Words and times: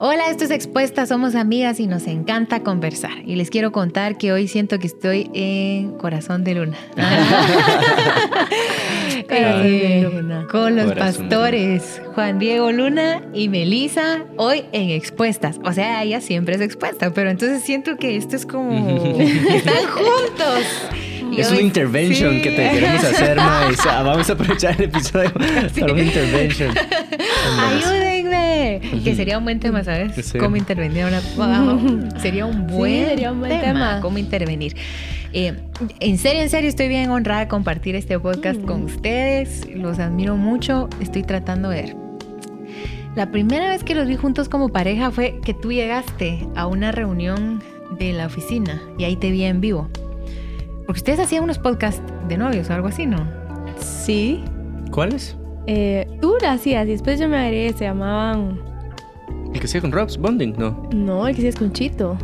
Hola, 0.00 0.30
esto 0.30 0.44
es 0.44 0.52
Expuesta, 0.52 1.06
somos 1.06 1.34
amigas 1.34 1.80
y 1.80 1.88
nos 1.88 2.06
encanta 2.06 2.62
conversar. 2.62 3.18
Y 3.26 3.34
les 3.34 3.50
quiero 3.50 3.72
contar 3.72 4.16
que 4.16 4.32
hoy 4.32 4.46
siento 4.46 4.78
que 4.78 4.86
estoy 4.86 5.28
en 5.34 5.90
Corazón 5.98 6.44
de 6.44 6.54
Luna. 6.54 6.76
Eh, 9.30 10.08
con 10.50 10.74
los 10.76 10.92
pastores 10.94 12.00
Juan 12.14 12.38
Diego 12.38 12.72
Luna 12.72 13.20
y 13.34 13.50
Melisa, 13.50 14.24
hoy 14.36 14.64
en 14.72 14.88
Expuestas. 14.90 15.60
O 15.64 15.72
sea, 15.72 16.02
ella 16.02 16.22
siempre 16.22 16.54
es 16.54 16.62
expuesta, 16.62 17.12
pero 17.12 17.28
entonces 17.28 17.62
siento 17.62 17.96
que 17.96 18.16
esto 18.16 18.36
es 18.36 18.46
como... 18.46 19.18
Están 19.18 19.86
juntos. 19.86 20.64
Es 21.36 21.50
una 21.50 21.60
intervention 21.60 22.40
que 22.40 22.50
te 22.50 22.70
queremos 22.70 23.04
hacer, 23.04 23.36
Maisa. 23.36 24.02
Vamos 24.02 24.30
a 24.30 24.32
aprovechar 24.32 24.74
el 24.78 24.84
episodio 24.84 25.30
para 25.32 25.92
una 25.92 26.02
intervention. 26.02 26.74
Ayúdenme. 27.60 28.07
Que 29.04 29.14
sería 29.14 29.38
un 29.38 29.44
buen 29.44 29.60
tema, 29.60 29.84
¿sabes? 29.84 30.32
Cómo 30.38 30.56
intervenir. 30.56 31.04
Sería 32.20 32.46
un 32.46 32.66
buen, 32.66 33.06
sería 33.06 33.32
un 33.32 33.40
buen 33.40 33.60
tema. 33.60 34.00
Cómo 34.00 34.18
intervenir. 34.18 34.74
Eh, 35.32 35.54
en 36.00 36.18
serio, 36.18 36.42
en 36.42 36.50
serio, 36.50 36.68
estoy 36.68 36.88
bien 36.88 37.10
honrada 37.10 37.40
de 37.40 37.48
compartir 37.48 37.94
este 37.94 38.18
podcast 38.18 38.60
con 38.64 38.82
mm. 38.82 38.86
ustedes. 38.86 39.68
Los 39.74 39.98
admiro 39.98 40.36
mucho. 40.36 40.88
Estoy 41.00 41.22
tratando 41.22 41.68
de 41.70 41.82
ver. 41.82 41.96
La 43.14 43.30
primera 43.30 43.68
vez 43.68 43.84
que 43.84 43.94
los 43.94 44.06
vi 44.06 44.16
juntos 44.16 44.48
como 44.48 44.68
pareja 44.68 45.10
fue 45.10 45.40
que 45.44 45.54
tú 45.54 45.72
llegaste 45.72 46.46
a 46.54 46.66
una 46.66 46.92
reunión 46.92 47.62
de 47.98 48.12
la 48.12 48.26
oficina 48.26 48.80
y 48.96 49.04
ahí 49.04 49.16
te 49.16 49.30
vi 49.30 49.44
en 49.44 49.60
vivo. 49.60 49.88
Porque 50.86 51.00
ustedes 51.00 51.20
hacían 51.20 51.44
unos 51.44 51.58
podcasts 51.58 52.00
de 52.28 52.38
novios 52.38 52.70
o 52.70 52.74
algo 52.74 52.88
así, 52.88 53.06
¿no? 53.06 53.28
Sí. 53.80 54.44
¿Cuáles? 54.90 55.36
Eh, 55.66 56.06
tú 56.20 56.36
lo 56.40 56.48
hacías 56.48 56.86
y 56.86 56.92
después 56.92 57.20
yo 57.20 57.28
me 57.28 57.38
agregué, 57.38 57.72
se 57.72 57.84
llamaban... 57.84 58.67
¿El 59.54 59.60
que 59.60 59.66
hacía 59.66 59.80
con 59.80 59.92
Robs? 59.92 60.16
Bonding, 60.18 60.54
¿no? 60.58 60.88
No, 60.92 61.26
el 61.26 61.34
que 61.34 61.40
hacías 61.42 61.56
con 61.56 61.72
Chito. 61.72 62.18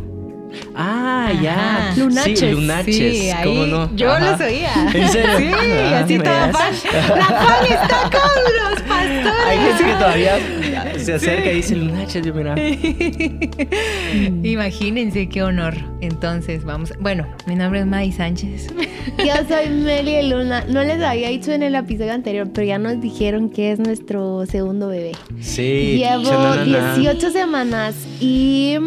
Ah, 0.75 1.31
ya. 1.41 1.93
Lunaches. 1.97 2.39
Sí, 2.39 2.51
Lunaches. 2.51 2.95
Sí, 2.95 3.31
¿Cómo 3.43 3.65
no? 3.65 3.95
Yo 3.95 4.07
lo 4.19 4.35
oía. 4.35 4.89
¿En 4.93 5.09
serio? 5.09 5.37
Sí, 5.37 5.71
ah, 5.71 5.99
así 6.03 6.19
toda 6.19 6.51
fan. 6.51 6.73
La 7.17 7.25
fan 7.25 7.65
está 7.65 8.01
con 8.03 8.43
los 8.53 8.81
pastores. 8.83 9.25
Hay 9.47 9.57
gente 9.57 9.83
que 9.83 9.93
todavía 9.93 10.37
se 11.05 11.13
acerca 11.13 11.51
y 11.51 11.55
dice 11.55 11.75
Lunaches, 11.75 12.25
yo 12.25 12.33
mira. 12.33 12.55
Imagínense 14.43 15.29
qué 15.29 15.43
honor. 15.43 15.75
Entonces, 16.01 16.63
vamos. 16.63 16.93
Bueno, 16.99 17.27
mi 17.45 17.55
nombre 17.55 17.81
es 17.81 17.85
May 17.85 18.11
Sánchez. 18.11 18.67
Yo 19.19 19.33
soy 19.47 19.69
Meli 19.69 20.27
Luna. 20.27 20.65
No 20.67 20.83
les 20.83 21.01
había 21.01 21.29
dicho 21.29 21.51
en 21.51 21.63
el 21.63 21.75
episodio 21.75 22.13
anterior, 22.13 22.49
pero 22.53 22.65
ya 22.65 22.79
nos 22.79 22.99
dijeron 22.99 23.49
que 23.49 23.71
es 23.71 23.79
nuestro 23.79 24.45
segundo 24.47 24.87
bebé. 24.87 25.11
Sí. 25.39 25.97
Llevo 25.97 26.55
18 26.63 27.29
semanas 27.29 27.95
y 28.19 28.77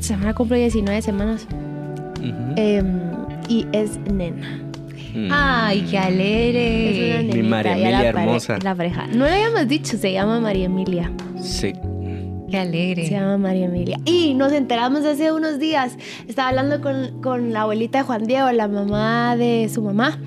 semana 0.00 0.34
cumplo 0.34 0.56
19 0.56 1.00
semanas. 1.00 1.46
Em, 2.56 3.00
y 3.48 3.66
es 3.72 3.98
nena. 4.12 4.61
Mm. 5.14 5.28
Ay, 5.30 5.86
qué 5.90 5.98
alegre. 5.98 7.18
Es 7.18 7.24
una 7.24 7.34
Mi 7.34 7.42
María 7.42 7.72
Emilia 7.72 8.08
hermosa. 8.08 8.58
La 8.62 8.74
pareja. 8.74 9.06
No 9.08 9.26
lo 9.26 9.30
habíamos 9.30 9.68
dicho, 9.68 9.96
se 9.96 10.12
llama 10.12 10.40
María 10.40 10.66
Emilia. 10.66 11.12
Sí. 11.40 11.72
Qué 12.52 12.58
alegre. 12.58 13.06
Se 13.06 13.12
llama 13.12 13.38
María 13.38 13.64
Emilia. 13.64 13.98
Y 14.04 14.34
nos 14.34 14.52
enteramos 14.52 15.06
hace 15.06 15.32
unos 15.32 15.58
días. 15.58 15.96
Estaba 16.28 16.50
hablando 16.50 16.82
con, 16.82 17.22
con 17.22 17.52
la 17.52 17.62
abuelita 17.62 17.98
de 17.98 18.04
Juan 18.04 18.26
Diego, 18.26 18.52
la 18.52 18.68
mamá 18.68 19.36
de 19.36 19.70
su 19.72 19.80
mamá. 19.80 20.18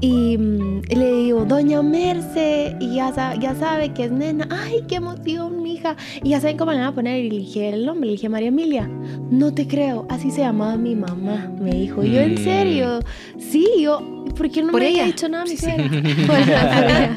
Y, 0.00 0.38
mm, 0.38 0.82
le 0.88 1.12
digo, 1.12 1.44
Doña 1.44 1.82
Merce, 1.82 2.76
y 2.80 2.96
ya 2.96 3.12
sabe, 3.12 3.38
ya 3.40 3.54
sabe 3.54 3.92
que 3.92 4.04
es 4.04 4.10
nena. 4.10 4.48
Ay, 4.50 4.84
qué 4.88 4.96
emoción, 4.96 5.62
mija. 5.62 5.96
Y 6.22 6.30
ya 6.30 6.40
saben 6.40 6.56
cómo 6.56 6.72
le 6.72 6.78
van 6.78 6.86
a 6.86 6.94
poner. 6.94 7.22
Y 7.22 7.30
le 7.30 7.38
dije 7.40 7.68
el 7.68 7.84
nombre, 7.84 8.06
le 8.06 8.12
dije 8.12 8.30
María 8.30 8.48
Emilia. 8.48 8.88
No 9.30 9.52
te 9.52 9.66
creo, 9.68 10.06
así 10.08 10.30
se 10.30 10.40
llamaba 10.40 10.78
mi 10.78 10.96
mamá, 10.96 11.52
me 11.60 11.72
dijo. 11.72 12.02
yo, 12.04 12.20
¿en 12.20 12.34
mm. 12.34 12.38
serio? 12.38 13.00
Sí, 13.38 13.68
yo, 13.80 14.15
¿por 14.36 14.50
qué 14.50 14.62
no 14.62 14.72
me 14.72 14.86
había 14.86 15.04
dicho 15.04 15.28
nada 15.28 15.44
mi 15.44 15.56
suegra? 15.56 15.84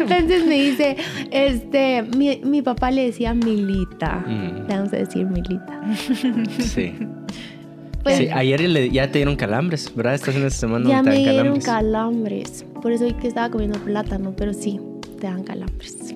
Entonces 0.00 0.46
me 0.46 0.62
dice, 0.62 0.96
este, 1.30 2.02
mi, 2.02 2.40
mi, 2.44 2.62
papá 2.62 2.90
le 2.90 3.06
decía 3.06 3.34
Milita. 3.34 4.24
Mm. 4.26 4.68
Le 4.68 4.76
vamos 4.76 4.92
a 4.92 4.96
decir 4.96 5.26
Milita. 5.26 5.80
Sí. 6.58 6.94
Pues, 8.02 8.16
sí, 8.16 8.28
ayer 8.32 8.90
ya 8.90 9.10
te 9.10 9.18
dieron 9.18 9.36
calambres, 9.36 9.94
¿verdad? 9.94 10.14
Estás 10.14 10.36
en 10.36 10.46
esta 10.46 10.60
semana 10.60 10.88
ya 10.88 11.02
me 11.02 11.18
dieron 11.18 11.60
calambres. 11.60 12.64
Por 12.80 12.92
eso 12.92 13.04
hoy 13.04 13.12
que 13.14 13.28
estaba 13.28 13.50
comiendo 13.50 13.78
plátano, 13.80 14.34
pero 14.36 14.54
sí, 14.54 14.80
te 15.20 15.26
dan 15.26 15.42
calambres. 15.42 16.14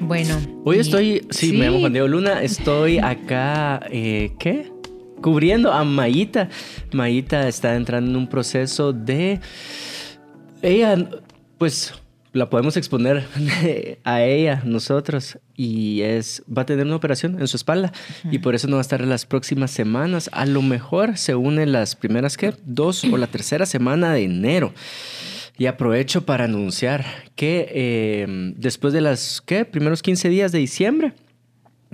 Bueno. 0.00 0.36
Hoy 0.64 0.78
estoy, 0.78 1.26
sí, 1.30 1.52
me 1.52 1.66
llamo 1.66 1.80
Juan 1.80 1.92
Diego 1.92 2.08
Luna, 2.08 2.42
estoy 2.42 2.98
acá, 2.98 3.80
eh, 3.90 4.32
¿qué? 4.38 4.73
Cubriendo 5.24 5.72
a 5.72 5.84
Mayita. 5.84 6.50
Mayita 6.92 7.48
está 7.48 7.76
entrando 7.76 8.10
en 8.10 8.16
un 8.16 8.26
proceso 8.28 8.92
de... 8.92 9.40
Ella, 10.60 11.08
pues 11.56 11.94
la 12.34 12.50
podemos 12.50 12.76
exponer 12.76 13.24
a 14.04 14.22
ella, 14.22 14.60
nosotros, 14.66 15.38
y 15.56 16.02
es, 16.02 16.42
va 16.46 16.62
a 16.62 16.66
tener 16.66 16.84
una 16.84 16.96
operación 16.96 17.40
en 17.40 17.48
su 17.48 17.56
espalda 17.56 17.90
y 18.30 18.40
por 18.40 18.54
eso 18.54 18.68
no 18.68 18.76
va 18.76 18.80
a 18.80 18.82
estar 18.82 19.00
en 19.00 19.08
las 19.08 19.24
próximas 19.24 19.70
semanas. 19.70 20.28
A 20.30 20.44
lo 20.44 20.60
mejor 20.60 21.16
se 21.16 21.34
une 21.34 21.64
las 21.64 21.96
primeras, 21.96 22.36
¿qué? 22.36 22.52
Dos 22.66 23.02
o 23.04 23.16
la 23.16 23.26
tercera 23.26 23.64
semana 23.64 24.12
de 24.12 24.24
enero. 24.24 24.74
Y 25.56 25.66
aprovecho 25.66 26.26
para 26.26 26.44
anunciar 26.44 27.06
que 27.34 27.66
eh, 27.70 28.26
después 28.58 28.92
de 28.92 29.00
las, 29.00 29.40
¿qué? 29.40 29.64
Primeros 29.64 30.02
15 30.02 30.28
días 30.28 30.52
de 30.52 30.58
diciembre, 30.58 31.14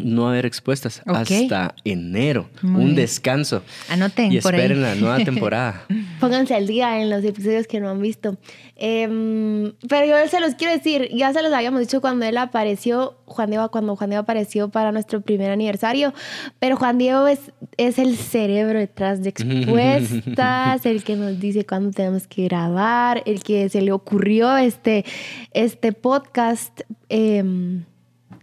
no 0.05 0.29
haber 0.29 0.47
expuestas 0.47 1.03
hasta 1.07 1.75
enero. 1.85 2.49
un 2.63 2.95
descanso. 2.95 3.63
Anoten. 3.89 4.33
Y 4.33 4.39
esperen 4.39 4.83
la 4.83 4.95
nueva 4.95 5.19
temporada. 5.25 5.85
Pónganse 6.21 6.55
al 6.55 6.67
día 6.67 7.01
en 7.01 7.11
los 7.11 7.25
episodios 7.25 7.67
que 7.67 7.81
no 7.81 7.91
han 7.91 8.01
visto. 8.01 8.37
Em, 8.77 9.73
pero 9.89 10.07
yo 10.07 10.29
se 10.29 10.41
los 10.41 10.55
quiero 10.55 10.73
decir, 10.73 11.11
ya 11.15 11.33
se 11.33 11.43
los 11.43 11.53
habíamos 11.53 11.81
dicho 11.81 12.01
cuando 12.01 12.25
él 12.25 12.39
apareció, 12.39 13.19
Juan 13.27 13.51
Diego, 13.51 13.71
cuando 13.71 13.95
Juan 13.95 14.11
Diego 14.11 14.23
apareció 14.23 14.71
para 14.71 14.91
nuestro 14.91 15.21
primer 15.21 15.51
aniversario. 15.51 16.15
Pero 16.59 16.77
Juan 16.77 16.99
Diego 16.99 17.27
es, 17.27 17.53
es 17.77 17.99
el 17.99 18.17
cerebro 18.17 18.79
detrás 18.79 19.23
de 19.23 19.29
expuestas, 19.37 20.87
el 20.87 21.05
que 21.05 21.17
nos 21.17 21.39
dice 21.39 21.67
cuándo 21.67 21.91
tenemos 21.91 22.27
que 22.27 22.45
grabar, 22.45 23.23
el 23.27 23.43
que 23.43 23.69
se 23.69 23.83
le 23.83 23.93
ocurrió 23.93 24.57
este, 24.57 25.05
este 25.53 25.93
podcast. 25.93 26.81
Eh, 27.09 27.83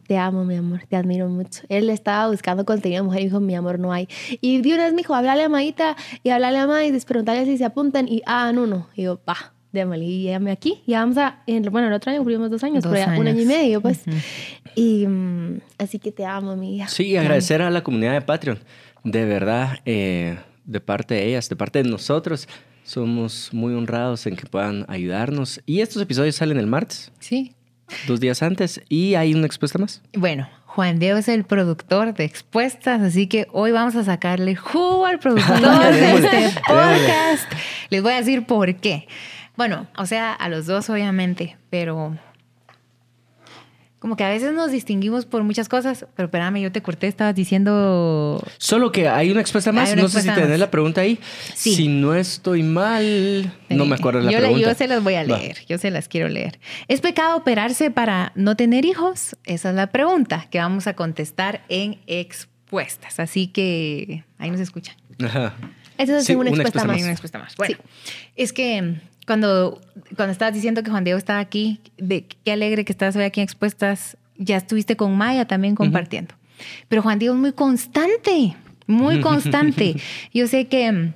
te 0.07 0.18
amo, 0.18 0.45
mi 0.45 0.56
amor, 0.56 0.81
te 0.88 0.95
admiro 0.95 1.28
mucho. 1.28 1.63
Él 1.69 1.90
estaba 1.90 2.29
buscando 2.29 2.66
contenido 2.66 3.03
de 3.03 3.07
mujer 3.07 3.22
y 3.22 3.25
dijo, 3.25 3.40
mi 3.40 3.56
amor, 3.56 3.78
no 3.78 3.91
hay. 3.91 4.07
Y 4.41 4.62
de 4.62 4.73
una 4.73 4.85
vez 4.85 4.94
me 4.94 5.00
dijo, 5.00 5.13
háblale 5.13 5.44
a 5.44 5.50
Maíta 5.50 5.95
y 6.23 6.29
háblale 6.29 6.57
a 6.57 6.68
Maíta, 6.68 6.97
preguntarle 7.06 7.45
si 7.45 7.57
se 7.57 7.66
apuntan 7.66 8.07
y, 8.07 8.22
ah, 8.25 8.51
no, 8.53 8.66
no. 8.66 8.88
Y 8.96 9.03
yo, 9.03 9.17
pa, 9.17 9.53
démosle, 9.72 10.06
y 10.06 10.23
llame 10.23 10.51
aquí. 10.51 10.81
Ya 10.88 11.01
vamos 11.01 11.17
a, 11.17 11.44
bueno, 11.69 11.88
el 11.88 11.94
otro 11.94 12.12
año 12.12 12.19
cumplimos 12.19 12.50
dos 12.50 12.63
años, 12.63 12.84
pero 12.84 12.96
ya 12.96 13.19
un 13.19 13.28
año 13.28 13.41
y 13.41 13.46
medio, 13.46 13.81
pues. 13.81 14.03
Y 14.75 15.06
mm, 15.07 15.59
así 15.78 16.00
que 16.00 16.12
te 16.12 16.25
amo, 16.25 16.56
mi 16.56 16.78
hija. 16.78 16.88
Sí, 16.88 17.17
agradecer 17.17 17.62
a 17.62 17.69
la 17.69 17.84
comunidad 17.84 18.13
de 18.13 18.22
Patreon. 18.22 18.59
De 19.03 19.25
verdad, 19.25 19.79
eh, 19.85 20.38
de 20.66 20.79
parte 20.79 21.16
de 21.16 21.25
ellas, 21.28 21.50
de 21.50 21.56
parte 21.56 21.84
de 21.84 21.90
nosotros. 21.90 22.47
Somos 22.84 23.50
muy 23.51 23.73
honrados 23.73 24.25
en 24.28 24.38
que 24.38 24.46
puedan 24.46 24.85
ayudarnos. 24.88 25.62
Y 25.66 25.81
estos 25.81 26.01
episodios 26.01 26.35
salen 26.35 26.57
el 26.57 26.67
martes. 26.67 27.12
Sí, 27.19 27.56
dos 28.08 28.20
días 28.20 28.42
antes. 28.44 28.81
¿Y 28.90 29.16
hay 29.16 29.34
una 29.34 29.46
expuesta 29.46 29.80
más? 29.80 30.02
Bueno, 30.14 30.50
Juan 30.66 31.00
Diego 31.00 31.18
es 31.18 31.28
el 31.28 31.44
productor 31.44 32.14
de 32.14 32.24
expuestas, 32.24 33.02
así 33.02 33.28
que 33.28 33.48
hoy 33.52 33.72
vamos 33.72 33.96
a 33.96 34.03
sacarle 34.03 34.56
jugo 34.56 35.06
al 35.06 35.20
productor 35.20 35.59
de 35.59 36.14
este 36.16 36.59
podcast. 36.68 37.52
Les 37.90 38.03
voy 38.03 38.14
a 38.14 38.18
decir 38.18 38.46
por 38.46 38.76
qué. 38.76 39.08
Bueno, 39.56 39.88
o 39.97 40.06
sea, 40.06 40.34
a 40.34 40.50
los 40.50 40.68
dos 40.68 40.90
obviamente, 40.92 41.58
pero 41.72 42.16
como 44.07 44.16
que 44.16 44.23
a 44.23 44.29
veces 44.29 44.53
nos 44.53 44.72
distinguimos 44.72 45.25
por 45.25 45.44
muchas 45.44 45.68
cosas, 45.68 46.06
pero 46.16 46.28
espérame, 46.28 46.62
yo 46.62 46.72
te 46.72 46.81
corté, 46.81 47.07
estabas 47.07 47.35
diciendo... 47.35 48.41
Solo 48.58 48.93
que 48.93 49.09
hay 49.09 49.32
una 49.32 49.41
expuesta 49.41 49.73
más, 49.73 49.93
no 49.97 50.08
sé 50.08 50.22
si 50.22 50.29
tenés 50.29 50.58
la 50.58 50.72
pregunta 50.72 51.02
ahí. 51.02 51.20
Si 51.53 51.90
no 51.90 52.16
estoy 52.16 52.64
mal, 52.64 53.52
no 53.67 53.85
me 53.85 53.96
acuerdo 53.96 54.22
la 54.22 54.32
yo 54.32 54.37
pregunta. 54.37 54.66
yo 54.66 54.76
se 54.76 54.87
las 54.87 55.03
voy 55.03 55.16
a 55.16 55.26
leer, 55.26 55.58
yo 55.67 55.78
se 55.78 55.91
las 55.91 56.08
quiero 56.08 56.29
leer. 56.29 56.58
¿Es 56.87 57.02
pecado 57.02 57.35
operarse 57.35 57.91
para 57.91 58.32
no 58.35 58.55
tener 58.55 58.85
hijos? 58.85 59.35
Esa 59.43 59.72
es 59.72 59.76
la 59.76 59.87
pregunta 59.87 60.47
que 60.49 60.59
vamos 60.59 60.87
a 60.87 60.93
contestar 60.93 61.66
en 61.67 61.99
expuestas, 62.08 63.20
así 63.20 63.47
que 63.47 64.23
ahí 64.37 64.49
nos 64.49 64.61
escuchan. 64.61 64.96
Ajá. 65.22 65.53
Esa 65.97 66.20
es 66.20 66.29
una, 66.29 66.49
expuesta, 66.49 66.85
más. 66.85 67.02
Una 67.02 67.11
expuesta 67.11 67.40
más. 67.40 67.58
Bueno, 67.58 67.76
es 68.37 68.53
que 68.53 69.02
cuando, 69.28 69.82
cuando 70.16 70.32
estabas 70.32 70.53
diciendo 70.53 70.82
que 70.84 70.90
Juan 70.90 71.03
Diego 71.03 71.18
estaba 71.18 71.40
aquí, 71.40 71.82
de 71.97 72.26
qué 72.46 72.53
alegre 72.53 72.85
que 72.85 72.94
estás 72.94 73.14
hoy 73.18 73.24
aquí 73.24 73.41
en 73.41 73.44
Expuestas, 73.44 74.18
ya 74.38 74.56
estuviste 74.56 74.96
con 74.96 75.18
Maya 75.18 75.46
también 75.46 75.76
compartiendo. 75.76 76.34
Pero 76.88 77.02
Juan 77.02 77.20
Diego 77.20 77.35
es 77.35 77.41
muy 77.41 77.52
constante, 77.52 78.56
muy 78.88 79.20
constante. 79.20 79.96
Yo 80.34 80.47
sé 80.47 80.68
que 80.68 80.90
mm, 80.91 81.14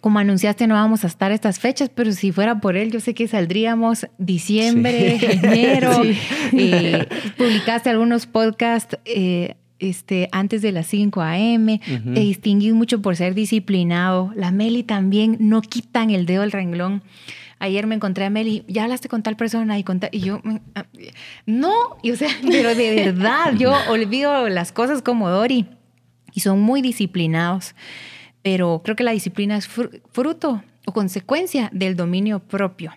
como 0.00 0.20
anunciaste 0.20 0.68
no 0.68 0.74
vamos 0.74 1.02
a 1.02 1.08
estar 1.08 1.32
estas 1.32 1.58
fechas, 1.58 1.90
pero 1.92 2.12
si 2.12 2.30
fuera 2.30 2.60
por 2.60 2.76
él, 2.76 2.92
yo 2.92 3.00
sé 3.00 3.14
que 3.14 3.26
saldríamos 3.26 4.06
diciembre, 4.18 5.18
enero. 5.20 6.02
Eh, 6.52 7.06
publicaste 7.36 7.90
algunos 7.90 8.26
podcasts. 8.26 8.98
Eh, 9.04 9.54
este, 9.80 10.28
antes 10.32 10.62
de 10.62 10.72
las 10.72 10.86
5 10.86 11.20
a.m., 11.22 11.80
te 11.84 12.20
distinguís 12.20 12.72
mucho 12.72 13.02
por 13.02 13.16
ser 13.16 13.34
disciplinado. 13.34 14.32
La 14.36 14.50
Meli 14.50 14.82
también 14.82 15.36
no 15.40 15.62
quitan 15.62 16.10
el 16.10 16.26
dedo 16.26 16.42
del 16.42 16.52
renglón. 16.52 17.02
Ayer 17.58 17.86
me 17.86 17.94
encontré 17.94 18.24
a 18.24 18.30
Meli, 18.30 18.64
ya 18.68 18.84
hablaste 18.84 19.08
con 19.08 19.22
tal 19.22 19.36
persona 19.36 19.78
y, 19.78 19.84
con 19.84 20.00
y 20.12 20.20
yo, 20.20 20.40
mm, 20.42 20.56
ah, 20.76 20.86
no, 21.44 21.74
y, 22.02 22.10
o 22.10 22.16
sea, 22.16 22.30
pero 22.50 22.74
de 22.74 22.94
verdad, 22.94 23.54
yo 23.58 23.74
olvido 23.88 24.48
las 24.48 24.72
cosas 24.72 25.02
como 25.02 25.28
Dori 25.28 25.66
y 26.32 26.40
son 26.40 26.60
muy 26.60 26.80
disciplinados, 26.80 27.74
pero 28.40 28.80
creo 28.82 28.96
que 28.96 29.04
la 29.04 29.10
disciplina 29.10 29.58
es 29.58 29.68
fruto 29.68 30.62
o 30.86 30.92
consecuencia 30.92 31.68
del 31.72 31.96
dominio 31.96 32.38
propio. 32.38 32.94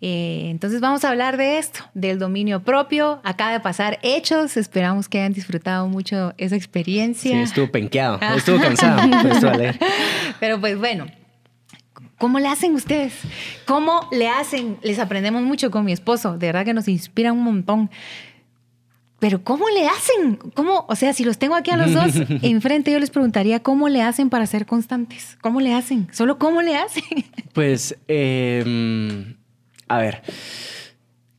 Eh, 0.00 0.48
entonces 0.50 0.80
vamos 0.80 1.04
a 1.04 1.10
hablar 1.10 1.36
de 1.36 1.58
esto, 1.58 1.80
del 1.94 2.18
dominio 2.18 2.62
propio. 2.62 3.20
Acaba 3.24 3.52
de 3.52 3.60
pasar 3.60 3.98
hechos. 4.02 4.56
Esperamos 4.56 5.08
que 5.08 5.18
hayan 5.18 5.32
disfrutado 5.32 5.88
mucho 5.88 6.32
esa 6.38 6.56
experiencia. 6.56 7.32
Sí, 7.32 7.38
estuvo 7.38 7.70
penqueado, 7.70 8.18
estuvo 8.36 8.60
cansado. 8.60 9.02
Pero 10.40 10.60
pues 10.60 10.78
bueno, 10.78 11.06
¿Cómo 12.20 12.38
le 12.38 12.48
hacen 12.48 12.74
ustedes? 12.74 13.14
¿Cómo 13.64 14.06
le 14.12 14.28
hacen? 14.28 14.76
Les 14.82 14.98
aprendemos 14.98 15.42
mucho 15.42 15.70
con 15.70 15.86
mi 15.86 15.92
esposo, 15.92 16.36
de 16.36 16.48
verdad 16.48 16.66
que 16.66 16.74
nos 16.74 16.86
inspira 16.86 17.32
un 17.32 17.42
montón. 17.42 17.88
Pero 19.20 19.42
¿cómo 19.42 19.70
le 19.70 19.86
hacen? 19.86 20.36
¿Cómo? 20.52 20.84
O 20.86 20.96
sea, 20.96 21.14
si 21.14 21.24
los 21.24 21.38
tengo 21.38 21.54
aquí 21.54 21.70
a 21.70 21.78
los 21.78 21.94
dos 21.94 22.12
enfrente, 22.42 22.92
yo 22.92 22.98
les 22.98 23.08
preguntaría 23.08 23.62
cómo 23.62 23.88
le 23.88 24.02
hacen 24.02 24.28
para 24.28 24.44
ser 24.44 24.66
constantes. 24.66 25.38
¿Cómo 25.40 25.62
le 25.62 25.72
hacen? 25.72 26.08
Solo 26.12 26.38
cómo 26.38 26.60
le 26.60 26.76
hacen. 26.76 27.04
Pues 27.54 27.96
eh, 28.06 29.34
a 29.90 29.98
ver, 29.98 30.22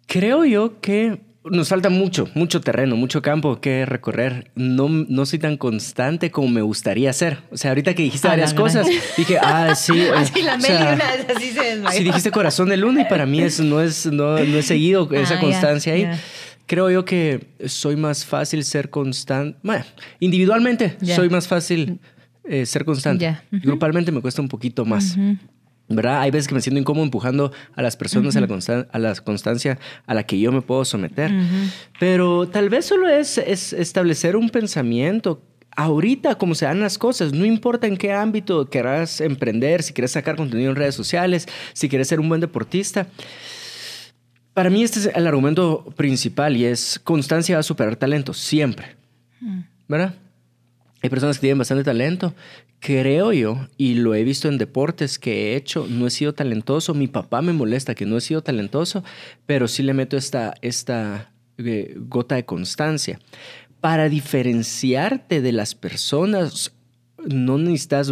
creo 0.07 0.44
yo 0.44 0.81
que 0.81 1.21
nos 1.45 1.69
falta 1.69 1.89
mucho, 1.89 2.30
mucho 2.36 2.59
terreno, 2.59 2.98
mucho 2.98 3.21
campo 3.21 3.62
que 3.62 3.86
recorrer. 3.86 4.51
No, 4.56 4.89
no 4.89 5.25
soy 5.25 5.39
tan 5.39 5.56
constante 5.56 6.31
como 6.31 6.50
me 6.50 6.62
gustaría 6.62 7.13
ser. 7.13 7.38
O 7.50 7.56
sea, 7.56 7.71
ahorita 7.71 7.94
que 7.94 8.03
dijiste 8.03 8.27
ah, 8.27 8.31
varias 8.31 8.53
cosas, 8.53 8.88
dije, 9.15 9.39
ah, 9.42 9.74
sí. 9.74 10.01
así 10.13 10.42
la 10.42 10.56
así 10.56 11.51
se 11.51 11.63
desmayó. 11.63 11.98
Sí, 11.98 12.03
dijiste 12.03 12.30
corazón 12.31 12.68
de 12.68 12.75
luna 12.75 13.03
y 13.03 13.06
para 13.06 13.25
mí 13.25 13.39
eso 13.39 13.63
no 13.63 13.80
es, 13.80 14.06
no, 14.06 14.38
no 14.38 14.57
he 14.57 14.63
seguido 14.63 15.09
esa 15.13 15.36
ah, 15.36 15.39
constancia 15.39 15.94
ahí. 15.94 16.09
Creo 16.68 16.92
yo 16.92 17.06
que 17.06 17.47
soy 17.68 17.95
más 17.95 18.25
fácil 18.25 18.65
ser 18.65 18.89
constante. 18.89 19.57
Bueno, 19.63 19.86
individualmente 20.19 20.97
soy 21.15 21.30
más 21.30 21.47
fácil 21.47 22.01
eh, 22.44 22.65
ser 22.65 22.83
constante. 22.83 23.38
Grupalmente 23.50 24.12
me 24.12 24.19
cuesta 24.19 24.42
un 24.42 24.50
poquito 24.50 24.83
más. 24.83 25.15
¿Verdad? 25.95 26.21
Hay 26.21 26.31
veces 26.31 26.47
que 26.47 26.55
me 26.55 26.61
siento 26.61 26.79
incómodo 26.79 27.03
empujando 27.03 27.51
a 27.75 27.81
las 27.81 27.97
personas 27.97 28.35
a, 28.35 28.41
la 28.41 28.85
a, 28.91 28.99
la 28.99 29.15
constancia 29.15 29.79
a 30.05 30.13
la 30.13 30.23
que 30.23 30.39
yo 30.39 30.51
me 30.51 30.61
puedo 30.61 30.85
someter. 30.85 31.31
Pero 31.99 32.47
tal 32.47 32.69
vez 32.69 32.85
solo 32.85 33.09
es, 33.09 33.38
es 33.38 33.73
establecer 33.73 34.35
un 34.35 34.49
pensamiento 34.49 35.41
ahorita 35.75 36.35
como 36.35 36.55
se 36.55 36.65
dan 36.65 36.79
las 36.79 36.97
cosas, 36.97 37.33
no 37.33 37.45
importa 37.45 37.88
en 37.88 37.97
qué 37.97 38.11
ámbito 38.11 38.69
querrás 38.69 39.21
emprender, 39.21 39.83
si 39.83 39.93
quieres 39.93 40.11
sacar 40.11 40.35
contenido 40.35 40.69
en 40.69 40.75
redes 40.75 40.95
sociales, 40.95 41.47
si 41.73 41.89
quieres 41.89 42.07
ser 42.07 42.19
un 42.19 42.29
buen 42.29 42.41
deportista. 42.41 43.07
Para 44.53 44.69
mí 44.69 44.83
este 44.83 44.99
es 44.99 45.05
el 45.15 45.27
argumento 45.27 45.85
principal 45.95 46.57
y 46.57 46.65
es 46.65 46.99
constancia 47.03 47.55
va 47.55 47.61
a 47.61 47.63
superar 47.63 47.95
talento, 47.95 48.33
siempre. 48.33 48.97
Mm. 49.39 49.61
¿Verdad? 49.87 50.15
Hay 51.01 51.09
personas 51.09 51.38
que 51.38 51.42
tienen 51.42 51.57
bastante 51.57 51.83
talento 51.83 52.33
creo 52.81 53.31
yo, 53.31 53.68
y 53.77 53.94
lo 53.94 54.15
he 54.15 54.24
visto 54.24 54.50
en 54.50 54.57
deportes 54.57 55.19
que 55.19 55.53
he 55.53 55.56
hecho, 55.56 55.88
no 55.88 56.07
he 56.07 56.09
sido 56.09 56.33
talentoso. 56.33 56.94
Mi 56.94 57.07
papá 57.07 57.42
me 57.42 57.53
molesta 57.53 57.95
que 57.95 58.06
no 58.06 58.18
he 58.18 58.21
sido 58.21 58.42
talentoso, 58.42 59.03
pero 59.45 59.68
sí 59.68 59.83
le 59.83 59.94
meto 59.94 60.18
esta, 60.18 60.56
esta 60.62 61.31
eh, 61.59 61.95
gota 61.95 62.36
de 62.36 62.44
constancia. 62.44 63.19
Para 63.80 64.09
diferenciarte 64.09 65.42
de 65.42 65.51
las 65.51 65.75
personas, 65.75 66.74
no 67.24 67.59
necesitas 67.59 68.12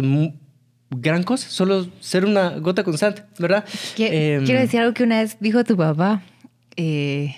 gran 0.90 1.24
cosa, 1.24 1.48
solo 1.48 1.88
ser 1.98 2.24
una 2.24 2.50
gota 2.58 2.84
constante, 2.84 3.24
¿verdad? 3.38 3.64
Em, 3.98 4.44
quiero 4.44 4.60
decir 4.60 4.80
algo 4.80 4.94
que 4.94 5.02
una 5.02 5.20
vez 5.20 5.36
dijo 5.40 5.64
tu 5.64 5.76
papá. 5.76 6.22
Eh, 6.76 7.34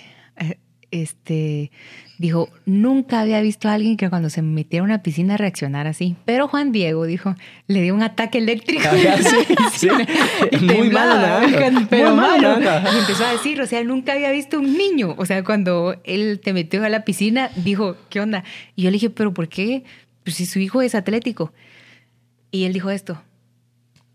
este 0.93 1.71
dijo, 2.17 2.49
nunca 2.65 3.19
había 3.19 3.41
visto 3.41 3.67
a 3.67 3.73
alguien 3.73 3.97
que 3.97 4.09
cuando 4.09 4.29
se 4.29 4.41
metiera 4.41 4.83
a 4.83 4.85
una 4.85 5.03
piscina 5.03 5.35
reaccionara 5.35 5.89
así. 5.89 6.15
Pero 6.25 6.47
Juan 6.47 6.71
Diego 6.71 7.05
dijo, 7.05 7.35
le 7.67 7.81
dio 7.81 7.93
un 7.93 8.03
ataque 8.03 8.37
eléctrico. 8.37 8.83
Ah, 8.87 9.69
sí, 9.73 9.89
Muy 10.61 10.89
malo, 10.89 11.47
Pero 11.89 12.15
malo. 12.15 12.59
Y 12.61 12.99
empezó 12.99 13.25
a 13.25 13.31
decir, 13.31 13.59
o 13.61 13.67
sea, 13.67 13.83
nunca 13.83 14.13
había 14.13 14.31
visto 14.31 14.59
un 14.59 14.77
niño. 14.77 15.15
O 15.17 15.25
sea, 15.25 15.43
cuando 15.43 15.95
él 16.03 16.39
te 16.41 16.53
metió 16.53 16.83
a 16.85 16.89
la 16.89 17.03
piscina, 17.03 17.49
dijo, 17.55 17.97
¿qué 18.09 18.21
onda? 18.21 18.43
Y 18.75 18.83
yo 18.83 18.89
le 18.89 18.93
dije, 18.93 19.09
¿pero 19.09 19.33
por 19.33 19.49
qué? 19.49 19.83
Pues 20.23 20.37
si 20.37 20.45
su 20.45 20.59
hijo 20.59 20.81
es 20.81 20.95
atlético. 20.95 21.51
Y 22.51 22.65
él 22.65 22.73
dijo 22.73 22.89
esto, 22.89 23.21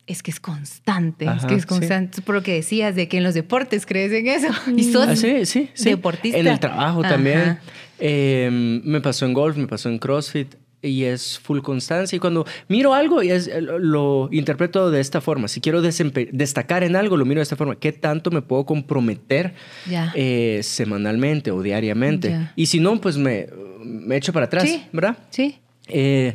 es 0.09 0.23
que 0.23 0.31
es 0.31 0.41
constante, 0.41 1.27
es 1.27 1.45
que 1.45 1.55
es 1.55 1.67
constante. 1.67 2.23
Por 2.23 2.35
lo 2.35 2.43
que 2.43 2.55
decías 2.55 2.95
de 2.97 3.09
que 3.09 3.19
en 3.19 3.25
los 3.25 3.35
deportes 3.35 3.85
crees 3.87 4.11
en 4.13 4.27
eso. 4.27 4.49
Y 4.77 4.85
sos 4.85 5.07
ah, 5.07 5.17
sí, 5.17 5.45
sí, 5.45 5.71
deportista. 5.85 6.39
En 6.39 6.47
el 6.47 6.59
trabajo 6.59 7.03
también. 7.03 7.59
Em, 7.99 8.81
me 8.85 9.01
pasó 9.01 9.27
en 9.27 9.35
golf, 9.35 9.57
me 9.57 9.67
pasó 9.67 9.89
en 9.89 9.99
CrossFit 9.99 10.55
y 10.81 11.05
es 11.05 11.39
full 11.39 11.61
constancia. 11.61 12.17
Y 12.17 12.21
cuando 12.21 12.47
miro 12.69 12.95
algo, 12.95 13.21
es, 13.21 13.51
lo 13.61 14.29
interpreto 14.33 14.91
de 14.91 15.01
esta 15.01 15.21
forma. 15.21 15.49
Si 15.49 15.61
quiero 15.61 15.83
destacar 15.83 16.85
en 16.85 16.97
algo, 16.97 17.17
lo 17.17 17.27
miro 17.27 17.41
de 17.41 17.43
esta 17.43 17.57
forma. 17.57 17.77
¿Qué 17.77 17.93
tanto 17.93 18.31
me 18.31 18.41
puedo 18.41 18.65
comprometer 18.65 19.53
eh, 20.15 20.61
semanalmente 20.63 21.51
o 21.51 21.63
diariamente? 21.63 22.51
Y 22.57 22.67
si 22.67 22.81
no, 22.81 22.99
pues 23.01 23.19
me, 23.19 23.49
me 23.85 24.17
echo 24.17 24.33
para 24.33 24.47
atrás, 24.47 24.69
¿verdad? 24.93 25.19
Sí. 25.31 25.59
Eh, 25.89 26.35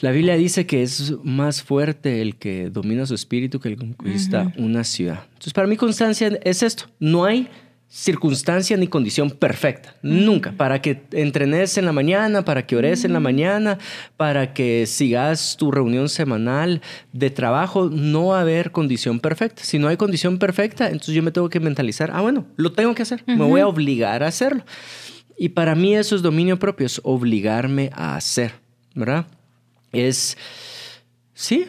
la 0.00 0.10
Biblia 0.12 0.36
dice 0.36 0.66
que 0.66 0.82
es 0.82 1.14
más 1.24 1.62
fuerte 1.62 2.22
el 2.22 2.36
que 2.36 2.70
domina 2.70 3.06
su 3.06 3.14
espíritu 3.14 3.58
que 3.58 3.68
el 3.70 3.76
que 3.76 3.94
conquista 3.94 4.52
una 4.56 4.84
ciudad. 4.84 5.24
Entonces, 5.28 5.52
para 5.52 5.66
mí 5.66 5.76
constancia 5.76 6.38
es 6.44 6.62
esto. 6.62 6.84
No 7.00 7.24
hay 7.24 7.48
circunstancia 7.88 8.76
ni 8.76 8.86
condición 8.86 9.30
perfecta. 9.30 9.94
Nunca. 10.02 10.52
Para 10.52 10.82
que 10.82 11.02
entrenes 11.12 11.78
en 11.78 11.86
la 11.86 11.92
mañana, 11.92 12.44
para 12.44 12.66
que 12.66 12.76
ores 12.76 13.04
en 13.04 13.12
la 13.12 13.20
mañana, 13.20 13.78
para 14.16 14.52
que 14.52 14.86
sigas 14.86 15.56
tu 15.58 15.70
reunión 15.70 16.08
semanal 16.08 16.82
de 17.12 17.30
trabajo, 17.30 17.88
no 17.88 18.26
va 18.26 18.38
a 18.38 18.42
haber 18.42 18.72
condición 18.72 19.20
perfecta. 19.20 19.64
Si 19.64 19.78
no 19.78 19.88
hay 19.88 19.96
condición 19.96 20.38
perfecta, 20.38 20.86
entonces 20.86 21.14
yo 21.14 21.22
me 21.22 21.32
tengo 21.32 21.48
que 21.48 21.60
mentalizar, 21.60 22.10
ah, 22.12 22.20
bueno, 22.20 22.46
lo 22.56 22.72
tengo 22.72 22.94
que 22.94 23.02
hacer, 23.02 23.24
me 23.26 23.36
voy 23.36 23.62
a 23.62 23.66
obligar 23.66 24.22
a 24.22 24.28
hacerlo. 24.28 24.64
Y 25.38 25.50
para 25.50 25.74
mí 25.74 25.96
eso 25.96 26.14
es 26.14 26.22
dominio 26.22 26.58
propio, 26.58 26.86
es 26.86 27.00
obligarme 27.04 27.90
a 27.94 28.16
hacer, 28.16 28.52
¿verdad? 28.94 29.26
Es, 30.00 30.36
sí, 31.34 31.66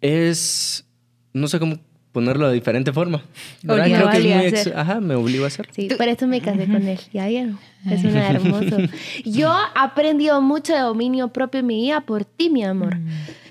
es, 0.00 0.84
no 1.32 1.48
sé 1.48 1.58
cómo 1.58 1.78
ponerlo 2.12 2.48
de 2.48 2.54
diferente 2.54 2.92
forma. 2.92 3.22
Creo 3.62 3.76
que 4.10 4.46
es 4.46 4.64
muy 4.64 4.72
ajá, 4.72 5.00
me 5.00 5.14
obligo 5.14 5.44
a 5.44 5.48
hacer. 5.48 5.68
Sí, 5.70 5.88
por 5.96 6.08
eso 6.08 6.26
me 6.26 6.40
casé 6.40 6.66
con 6.66 6.86
él. 6.86 6.98
Ya 7.12 7.28
vieron, 7.28 7.58
es 7.88 8.04
un 8.04 8.16
hermoso. 8.16 8.76
Yo 9.24 9.52
he 9.52 9.78
aprendido 9.78 10.40
mucho 10.40 10.72
de 10.72 10.80
dominio 10.80 11.28
propio 11.28 11.60
en 11.60 11.66
mi 11.66 11.82
vida 11.82 12.00
por 12.00 12.24
ti, 12.24 12.50
mi 12.50 12.64
amor. 12.64 12.96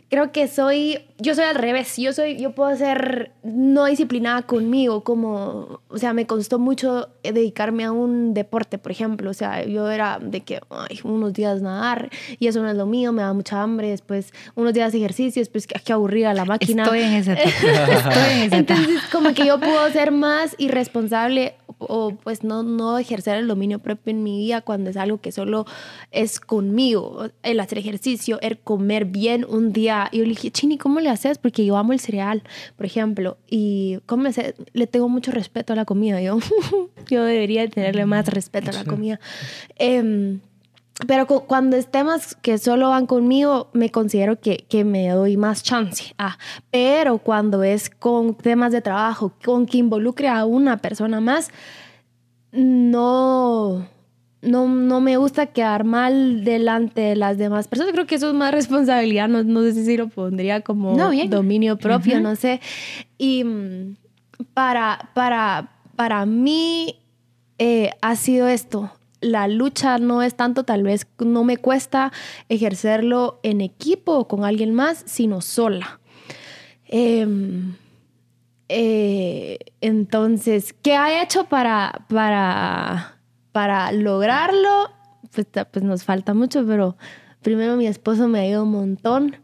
Creo 0.10 0.32
que 0.32 0.48
soy, 0.48 1.00
yo 1.18 1.36
soy 1.36 1.44
al 1.44 1.56
revés, 1.56 1.98
yo 1.98 2.14
soy, 2.14 2.38
yo 2.38 2.52
puedo 2.52 2.74
ser 2.78 3.32
no 3.44 3.86
disciplinada 3.86 4.42
conmigo, 4.44 5.04
como, 5.04 5.82
o 5.90 5.98
sea, 5.98 6.14
me 6.14 6.26
costó 6.26 6.60
mucho 6.60 7.10
dedicarme 7.24 7.84
a 7.84 7.92
un 7.92 8.34
deporte, 8.34 8.78
por 8.78 8.94
ejemplo, 8.94 9.30
o 9.30 9.34
sea, 9.34 9.66
yo 9.66 9.90
era 9.90 10.20
de 10.22 10.42
que 10.42 10.62
ay, 10.70 11.00
unos 11.04 11.34
días 11.34 11.62
nadar 11.62 12.10
y 12.40 12.48
eso 12.48 12.62
no 12.62 12.70
es 12.70 12.78
lo 12.78 12.86
mío, 12.86 13.12
me 13.12 13.22
da 13.22 13.34
mucha 13.34 13.62
hambre, 13.62 13.90
después 13.90 14.34
unos 14.56 14.74
días 14.74 14.94
ejercicio, 14.94 15.42
después 15.42 15.68
que, 15.68 15.78
que 15.78 15.92
aburrir 15.92 16.28
a 16.28 16.34
la 16.34 16.46
máquina. 16.46 16.84
Estoy 16.84 17.02
en 17.02 17.14
esa 17.14 17.34
Estoy 17.34 18.32
en 18.32 18.40
esa 18.44 18.58
Entonces, 18.58 19.02
como 19.12 19.34
que 19.34 19.46
yo 19.46 19.60
puedo 19.60 19.92
ser 19.92 20.12
más 20.12 20.56
irresponsable 20.58 21.56
o 21.80 22.12
pues 22.24 22.44
no, 22.44 22.64
no 22.64 22.98
ejercer 22.98 23.38
el 23.38 23.48
dominio 23.48 23.80
propio 23.80 24.12
en 24.12 24.24
mi 24.24 24.38
vida 24.38 24.62
cuando 24.62 24.90
es 24.90 24.98
algo 24.98 25.22
que 25.22 25.32
solo 25.32 25.66
es 26.12 26.40
conmigo, 26.40 27.30
el 27.44 27.60
hacer 27.60 27.78
ejercicio, 27.78 28.40
el 28.42 28.58
comer 28.58 29.06
bien 29.06 29.46
un 29.48 29.74
día. 29.74 30.10
Y 30.12 30.20
yo 30.20 30.24
le 30.24 30.30
dije, 30.30 30.52
Chini, 30.52 30.78
¿cómo 30.78 31.00
le 31.00 31.10
haces? 31.10 31.38
Porque 31.38 31.66
yo 31.66 31.78
amo 31.78 31.94
el 31.94 32.00
cereal, 32.00 32.44
por 32.76 32.86
ejemplo, 32.86 33.38
y 33.48 34.00
¿cómo 34.06 34.24
le, 34.24 34.56
le 34.74 34.88
tengo 34.88 35.10
mucho 35.10 35.32
respeto 35.32 35.74
a 35.74 35.76
la 35.76 35.86
comida. 35.86 36.22
Yo, 36.22 36.40
yo 37.10 37.24
debería 37.24 37.68
tenerle 37.68 38.06
más 38.06 38.28
respeto 38.28 38.72
a 38.72 38.74
la 38.74 38.86
comida. 38.86 39.20
Eh, 39.78 40.40
pero 41.06 41.28
cuando 41.28 41.78
es 41.78 41.88
temas 41.92 42.34
que 42.36 42.58
solo 42.58 42.90
van 42.90 43.06
conmigo, 43.06 43.70
me 43.74 43.92
considero 43.92 44.40
que, 44.40 44.66
que 44.68 44.84
me 44.84 45.10
doy 45.10 45.38
más 45.38 45.62
chance. 45.62 46.16
Ah, 46.18 46.40
pero 46.72 47.20
cuando 47.20 47.64
es 47.64 47.92
con 47.92 48.36
temas 48.36 48.72
de 48.72 48.82
trabajo, 48.82 49.34
con 49.44 49.68
que 49.68 49.78
involucre 49.78 50.28
a 50.28 50.46
una 50.46 50.78
persona 50.78 51.22
más, 51.22 51.50
no, 52.52 53.86
no, 54.42 54.68
no 54.68 55.00
me 55.00 55.18
gusta 55.18 55.48
quedar 55.48 55.84
mal 55.84 56.44
delante 56.44 57.02
de 57.02 57.16
las 57.16 57.38
demás 57.38 57.68
personas. 57.68 57.94
Creo 57.94 58.08
que 58.08 58.16
eso 58.16 58.30
es 58.30 58.34
más 58.34 58.52
responsabilidad. 58.52 59.28
No, 59.28 59.44
no 59.44 59.62
sé 59.62 59.86
si 59.86 59.98
lo 59.98 60.08
pondría 60.08 60.62
como 60.62 60.98
dominio 61.30 61.78
propio, 61.78 62.20
no 62.22 62.36
sé. 62.36 62.60
Y 63.20 63.44
mm, 63.44 63.98
para, 64.56 65.12
para, 65.14 65.70
para 65.96 66.26
mí 66.26 66.96
eh, 67.60 67.92
ha 68.02 68.16
sido 68.16 68.48
esto 68.48 68.92
la 69.32 69.48
lucha 69.48 69.98
no 69.98 70.22
es 70.22 70.36
tanto, 70.36 70.64
tal 70.64 70.84
vez 70.84 71.08
no 71.20 71.44
me 71.44 71.58
cuesta 71.58 72.12
ejercerlo 72.50 73.40
en 73.44 73.62
equipo 73.62 74.14
o 74.14 74.28
con 74.28 74.44
alguien 74.44 74.74
más, 74.74 75.04
sino 75.06 75.42
sola. 75.42 76.00
Em, 76.86 77.76
eh, 78.70 79.60
entonces, 79.82 80.74
¿qué 80.74 80.96
ha 80.96 81.22
hecho 81.22 81.46
para, 81.46 82.06
para, 82.10 83.20
para 83.52 83.92
lograrlo? 83.92 84.92
Pues, 85.34 85.48
pues, 85.72 85.84
nos 85.84 86.04
falta 86.04 86.34
mucho, 86.34 86.66
pero 86.66 86.98
primero 87.42 87.76
mi 87.76 87.88
esposo 87.88 88.28
me 88.28 88.40
ha 88.40 88.48
ido 88.48 88.64
un 88.64 88.72
montón. 88.72 89.36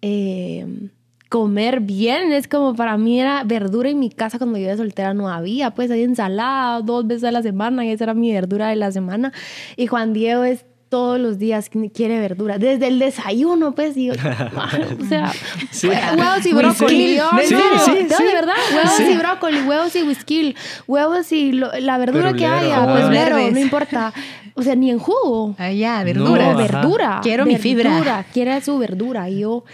Em, 0.00 0.90
comer 1.32 1.80
bien. 1.80 2.30
Es 2.30 2.46
como 2.46 2.74
para 2.74 2.98
mí 2.98 3.18
era 3.18 3.42
verdura 3.42 3.88
en 3.88 3.98
mi 3.98 4.10
casa 4.10 4.36
cuando 4.36 4.58
yo 4.58 4.66
era 4.66 4.76
soltera 4.76 5.14
no 5.14 5.30
había. 5.30 5.70
Pues 5.70 5.90
hay 5.90 6.02
ensalada 6.02 6.82
dos 6.82 7.06
veces 7.06 7.24
a 7.24 7.30
la 7.30 7.42
semana 7.42 7.86
y 7.86 7.90
esa 7.90 8.04
era 8.04 8.12
mi 8.12 8.30
verdura 8.34 8.68
de 8.68 8.76
la 8.76 8.92
semana. 8.92 9.32
Y 9.78 9.86
Juan 9.86 10.12
Diego 10.12 10.44
es 10.44 10.66
todos 10.90 11.18
los 11.18 11.38
días 11.38 11.70
quiere 11.94 12.20
verdura. 12.20 12.58
Desde 12.58 12.88
el 12.88 12.98
desayuno, 12.98 13.74
pues, 13.74 13.96
y 13.96 14.10
o 14.10 14.14
sea, 14.14 15.32
huevos 15.72 16.44
y 16.44 16.52
brócoli. 16.52 17.18
sí, 17.46 17.56
sí, 17.86 17.94
de 17.94 18.34
verdad, 18.34 18.54
huevos 18.74 19.00
y 19.00 19.16
brócoli, 19.16 19.62
huevos 19.62 19.96
y 19.96 20.02
whisky, 20.02 20.54
huevos 20.86 21.32
y 21.32 21.52
la 21.52 21.96
verdura 21.96 22.34
que 22.34 22.44
haya, 22.44 22.84
pues, 22.84 23.52
no 23.54 23.58
importa. 23.58 24.12
O 24.54 24.62
sea, 24.62 24.74
ni 24.74 24.90
en 24.90 24.98
jugo. 24.98 25.54
Ah, 25.56 25.72
ya, 25.72 26.04
verdura. 26.04 26.54
verdura. 26.54 27.20
Quiero 27.22 27.46
mi 27.46 27.56
fibra. 27.56 28.26
Quiere 28.34 28.60
su 28.60 28.76
verdura. 28.76 29.30
Y 29.30 29.40
yo, 29.40 29.64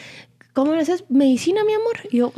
¿cómo 0.58 0.74
le 0.74 0.80
haces? 0.80 1.04
¿Medicina, 1.08 1.62
mi 1.64 1.72
amor? 1.72 2.00
Y 2.10 2.16
yo, 2.16 2.32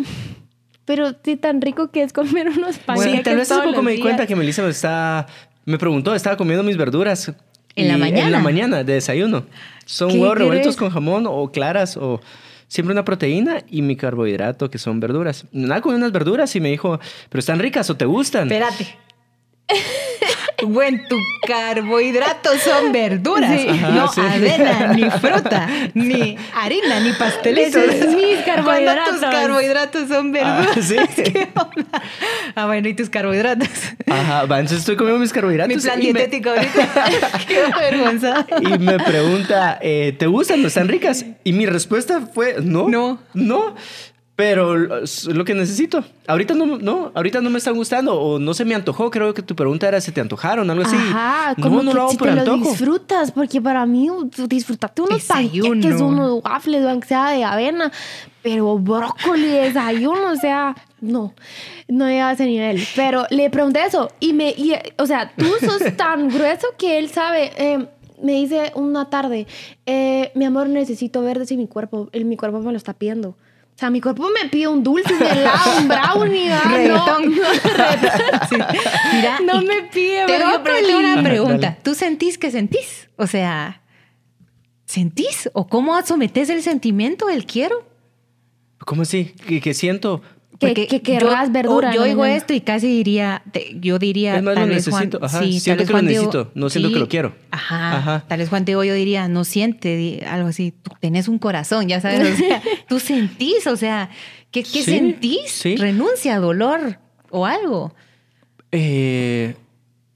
pero 0.84 1.14
sí, 1.24 1.36
tan 1.36 1.62
rico 1.62 1.90
que 1.90 2.02
es 2.02 2.12
comer 2.12 2.50
unos 2.50 2.76
panes. 2.76 3.04
Sí, 3.04 3.22
tal 3.22 3.36
vez 3.36 3.50
hace 3.50 3.66
poco 3.66 3.80
me 3.80 3.92
di 3.92 4.00
cuenta 4.00 4.26
que 4.26 4.36
Melissa 4.36 4.62
me 4.62 4.68
está, 4.68 5.26
me 5.64 5.78
preguntó, 5.78 6.14
estaba 6.14 6.36
comiendo 6.36 6.62
mis 6.62 6.76
verduras. 6.76 7.32
¿En 7.76 7.88
la 7.88 7.96
mañana? 7.96 8.26
En 8.26 8.32
la 8.32 8.40
mañana, 8.40 8.84
de 8.84 8.92
desayuno. 8.92 9.46
Son 9.86 10.10
huevos 10.10 10.36
revueltos 10.36 10.76
con 10.76 10.90
jamón 10.90 11.24
o 11.26 11.50
claras 11.50 11.96
o 11.96 12.20
siempre 12.68 12.92
una 12.92 13.06
proteína 13.06 13.64
y 13.70 13.80
mi 13.80 13.96
carbohidrato, 13.96 14.68
que 14.68 14.76
son 14.76 15.00
verduras. 15.00 15.46
Nada, 15.50 15.80
con 15.80 15.94
unas 15.94 16.12
verduras 16.12 16.54
y 16.54 16.60
me 16.60 16.68
dijo, 16.68 17.00
¿pero 17.30 17.40
están 17.40 17.58
ricas 17.58 17.88
o 17.88 17.96
te 17.96 18.04
gustan? 18.04 18.52
Espérate. 18.52 18.98
Bueno, 20.62 20.98
tu 21.08 21.16
carbohidratos 21.46 22.60
son 22.60 22.92
verduras, 22.92 23.50
no 23.92 24.10
avena, 24.22 24.92
ni 24.92 25.10
fruta, 25.10 25.68
ni 25.94 26.36
harina, 26.54 27.00
ni 27.00 27.12
pastelitos. 27.12 27.82
mis 28.14 28.38
carbohidratos. 28.44 29.20
tus 29.20 29.20
carbohidratos 29.20 30.08
son 30.08 30.32
verduras. 30.32 30.76
Ah, 30.76 30.82
¿sí? 30.82 30.96
ah, 32.54 32.66
bueno, 32.66 32.88
¿y 32.88 32.94
tus 32.94 33.10
carbohidratos? 33.10 33.68
Ajá, 34.06 34.44
va, 34.44 34.60
entonces 34.60 34.80
estoy 34.80 34.96
comiendo 34.96 35.20
mis 35.20 35.32
carbohidratos. 35.32 35.76
Mi 35.76 35.82
plan 35.82 36.00
dietético 36.00 36.50
ahorita. 36.50 37.40
Qué 37.46 37.62
vergüenza. 37.78 38.46
Y 38.60 38.78
me 38.78 38.98
pregunta, 38.98 39.78
eh, 39.80 40.14
¿te 40.18 40.26
gustan? 40.26 40.62
¿No 40.62 40.68
están 40.68 40.88
ricas? 40.88 41.24
Y 41.44 41.52
mi 41.52 41.66
respuesta 41.66 42.20
fue, 42.32 42.56
no. 42.62 42.88
No. 42.88 43.18
No. 43.34 43.74
Pero 44.40 45.02
es 45.02 45.26
lo 45.26 45.44
que 45.44 45.52
necesito. 45.52 46.02
Ahorita 46.26 46.54
no, 46.54 46.78
no, 46.78 47.12
ahorita 47.14 47.42
no 47.42 47.50
me 47.50 47.58
están 47.58 47.74
gustando 47.74 48.18
o 48.18 48.38
no 48.38 48.54
se 48.54 48.64
me 48.64 48.74
antojó. 48.74 49.10
Creo 49.10 49.34
que 49.34 49.42
tu 49.42 49.54
pregunta 49.54 49.86
era 49.86 50.00
si 50.00 50.12
te 50.12 50.22
antojaron, 50.22 50.70
algo 50.70 50.82
así. 50.82 50.96
Ajá, 50.96 51.54
como 51.56 51.82
no, 51.82 51.90
que 51.90 51.94
lo 51.94 52.00
hago 52.00 52.10
si 52.12 52.16
te 52.16 52.34
lo 52.34 52.56
disfrutas, 52.56 53.32
porque 53.32 53.60
para 53.60 53.84
mí 53.84 54.08
disfrutarte 54.48 55.02
unos 55.02 55.22
panqueques, 55.24 56.00
unos 56.00 56.42
waffles, 56.42 56.86
aunque 56.86 57.08
sea 57.08 57.32
de 57.32 57.44
avena, 57.44 57.92
pero 58.42 58.78
brócoli, 58.78 59.46
desayuno, 59.46 60.32
o 60.32 60.36
sea, 60.36 60.74
no, 61.02 61.34
no 61.86 62.08
llega 62.08 62.30
a 62.30 62.32
ese 62.32 62.46
nivel. 62.46 62.82
Pero 62.96 63.26
le 63.28 63.50
pregunté 63.50 63.84
eso 63.84 64.10
y 64.20 64.32
me, 64.32 64.54
o 64.96 65.04
sea, 65.04 65.32
tú 65.36 65.48
sos 65.60 65.82
tan 65.98 66.30
grueso 66.30 66.66
que 66.78 66.98
él 66.98 67.10
sabe. 67.10 67.52
Eh, 67.58 67.86
me 68.22 68.32
dice 68.32 68.72
una 68.74 69.10
tarde, 69.10 69.46
eh, 69.84 70.32
mi 70.34 70.46
amor, 70.46 70.70
necesito 70.70 71.20
verdes 71.20 71.52
y 71.52 71.58
mi 71.58 71.66
cuerpo, 71.66 72.08
el, 72.12 72.24
mi 72.24 72.38
cuerpo 72.38 72.60
me 72.60 72.70
lo 72.70 72.78
está 72.78 72.94
pidiendo. 72.94 73.36
O 73.80 73.82
sea, 73.82 73.88
mi 73.88 74.02
cuerpo 74.02 74.28
me 74.28 74.46
pide 74.50 74.68
un 74.68 74.82
dulce, 74.82 75.14
un 75.14 75.22
helado, 75.22 75.78
un 75.78 75.88
brownie, 75.88 76.50
no, 76.50 77.18
no, 77.18 77.40
sí. 78.46 78.56
Mira, 79.14 79.40
no 79.42 79.62
me 79.62 79.84
pide 79.84 80.26
Te 80.26 80.36
voy 80.36 80.52
a 80.52 80.98
una 80.98 81.22
pregunta. 81.22 81.78
¿Tú 81.82 81.94
sentís 81.94 82.36
que 82.36 82.50
sentís? 82.50 83.08
O 83.16 83.26
sea, 83.26 83.80
¿sentís? 84.84 85.48
¿O 85.54 85.66
cómo 85.66 85.98
sometes 86.02 86.50
el 86.50 86.62
sentimiento 86.62 87.28
del 87.28 87.46
quiero? 87.46 87.82
¿Cómo 88.84 89.00
así? 89.00 89.32
¿Que, 89.62 89.72
siento? 89.72 90.20
Que, 90.60 90.86
que 90.86 91.02
querrás 91.02 91.50
verdura. 91.50 91.92
Yo 91.94 92.02
oigo 92.02 92.24
esto 92.24 92.52
y 92.52 92.60
casi 92.60 92.86
diría, 92.86 93.42
yo 93.80 93.98
diría. 93.98 94.36
Es 94.36 94.42
más, 94.42 94.56
lo 94.56 94.66
necesito. 94.66 95.18
Ajá, 95.22 95.40
sí, 95.40 95.58
siento 95.58 95.86
que 95.86 95.92
lo 95.92 96.02
necesito, 96.02 96.50
no 96.54 96.68
siento 96.68 96.92
que 96.92 96.98
lo 96.98 97.08
quiero. 97.08 97.34
Ajá, 97.50 97.96
ajá. 97.96 98.24
Tal 98.28 98.38
vez 98.38 98.48
Juan 98.48 98.64
Diego 98.64 98.84
yo 98.84 98.94
diría, 98.94 99.28
no 99.28 99.44
siente 99.44 100.24
algo 100.28 100.48
así. 100.48 100.72
Tú 100.72 100.92
tenés 101.00 101.28
un 101.28 101.38
corazón, 101.38 101.88
ya 101.88 102.00
sabes. 102.00 102.34
O 102.34 102.36
sea, 102.36 102.62
tú 102.88 103.00
sentís, 103.00 103.66
o 103.66 103.76
sea, 103.76 104.10
¿qué, 104.50 104.62
qué 104.62 104.82
sentís? 104.82 105.62
Renuncia, 105.78 106.38
dolor 106.38 106.98
o 107.30 107.46
algo. 107.46 107.94
Eh. 108.70 109.54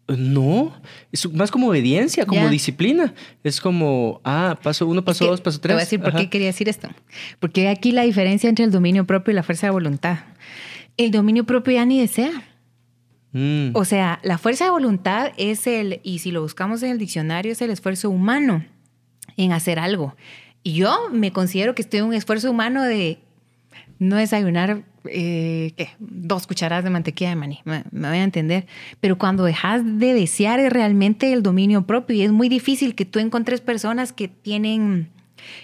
No, 0.06 0.70
es 1.12 1.32
más 1.32 1.50
como 1.50 1.68
obediencia, 1.68 2.26
como 2.26 2.50
disciplina. 2.50 3.14
Es 3.42 3.58
como, 3.58 4.20
ah, 4.22 4.58
paso 4.62 4.86
uno, 4.86 5.02
paso 5.02 5.24
dos, 5.24 5.40
paso 5.40 5.58
tres. 5.60 5.70
Te 5.70 5.74
voy 5.74 5.80
a 5.80 5.84
decir 5.84 6.00
por 6.00 6.14
qué 6.14 6.28
quería 6.28 6.48
decir 6.48 6.68
esto. 6.68 6.90
Porque 7.40 7.68
aquí 7.68 7.90
la 7.90 8.02
diferencia 8.02 8.50
entre 8.50 8.66
el 8.66 8.70
dominio 8.70 9.06
propio 9.06 9.32
y 9.32 9.34
la 9.34 9.42
fuerza 9.42 9.66
de 9.66 9.70
voluntad. 9.70 10.18
El 10.96 11.10
dominio 11.10 11.44
propio 11.44 11.74
ya 11.74 11.84
ni 11.84 12.00
desea. 12.00 12.30
Mm. 13.32 13.70
O 13.74 13.84
sea, 13.84 14.20
la 14.22 14.38
fuerza 14.38 14.64
de 14.64 14.70
voluntad 14.70 15.32
es 15.36 15.66
el, 15.66 16.00
y 16.02 16.20
si 16.20 16.30
lo 16.30 16.42
buscamos 16.42 16.82
en 16.82 16.90
el 16.92 16.98
diccionario, 16.98 17.52
es 17.52 17.62
el 17.62 17.70
esfuerzo 17.70 18.10
humano 18.10 18.64
en 19.36 19.52
hacer 19.52 19.78
algo. 19.78 20.14
Y 20.62 20.74
yo 20.74 21.10
me 21.12 21.32
considero 21.32 21.74
que 21.74 21.82
estoy 21.82 22.00
en 22.00 22.06
un 22.06 22.14
esfuerzo 22.14 22.50
humano 22.50 22.82
de 22.82 23.18
no 23.98 24.16
desayunar 24.16 24.84
eh, 25.06 25.72
¿qué? 25.76 25.90
dos 25.98 26.46
cucharadas 26.46 26.84
de 26.84 26.90
mantequilla 26.90 27.30
de 27.30 27.36
maní, 27.36 27.60
me, 27.64 27.84
voy 27.90 28.18
a 28.18 28.22
entender. 28.22 28.66
Pero 29.00 29.18
cuando 29.18 29.44
dejas 29.44 29.82
de 29.84 30.14
desear 30.14 30.60
es 30.60 30.72
realmente 30.72 31.32
el 31.32 31.42
dominio 31.42 31.86
propio 31.86 32.16
y 32.16 32.22
es 32.22 32.32
muy 32.32 32.48
difícil 32.48 32.94
que 32.94 33.04
tú 33.04 33.18
encontres 33.18 33.60
personas 33.60 34.12
que 34.12 34.28
tienen 34.28 35.10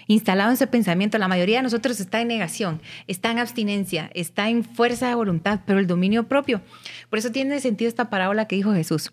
instalado 0.07 0.51
ese 0.51 0.67
pensamiento. 0.67 1.17
La 1.17 1.27
mayoría 1.27 1.57
de 1.57 1.63
nosotros 1.63 1.99
está 1.99 2.21
en 2.21 2.27
negación, 2.27 2.81
está 3.07 3.31
en 3.31 3.39
abstinencia, 3.39 4.09
está 4.13 4.49
en 4.49 4.63
fuerza 4.63 5.07
de 5.07 5.15
voluntad, 5.15 5.61
pero 5.65 5.79
el 5.79 5.87
dominio 5.87 6.27
propio. 6.27 6.61
Por 7.09 7.19
eso 7.19 7.31
tiene 7.31 7.59
sentido 7.59 7.89
esta 7.89 8.09
parábola 8.09 8.47
que 8.47 8.55
dijo 8.55 8.73
Jesús. 8.73 9.11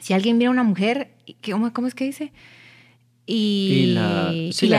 Si 0.00 0.12
alguien 0.12 0.38
mira 0.38 0.48
a 0.48 0.52
una 0.52 0.62
mujer, 0.62 1.10
¿cómo, 1.44 1.72
cómo 1.72 1.88
es 1.88 1.94
que 1.94 2.04
dice? 2.04 2.32
Y, 3.26 3.92
la, 3.94 4.30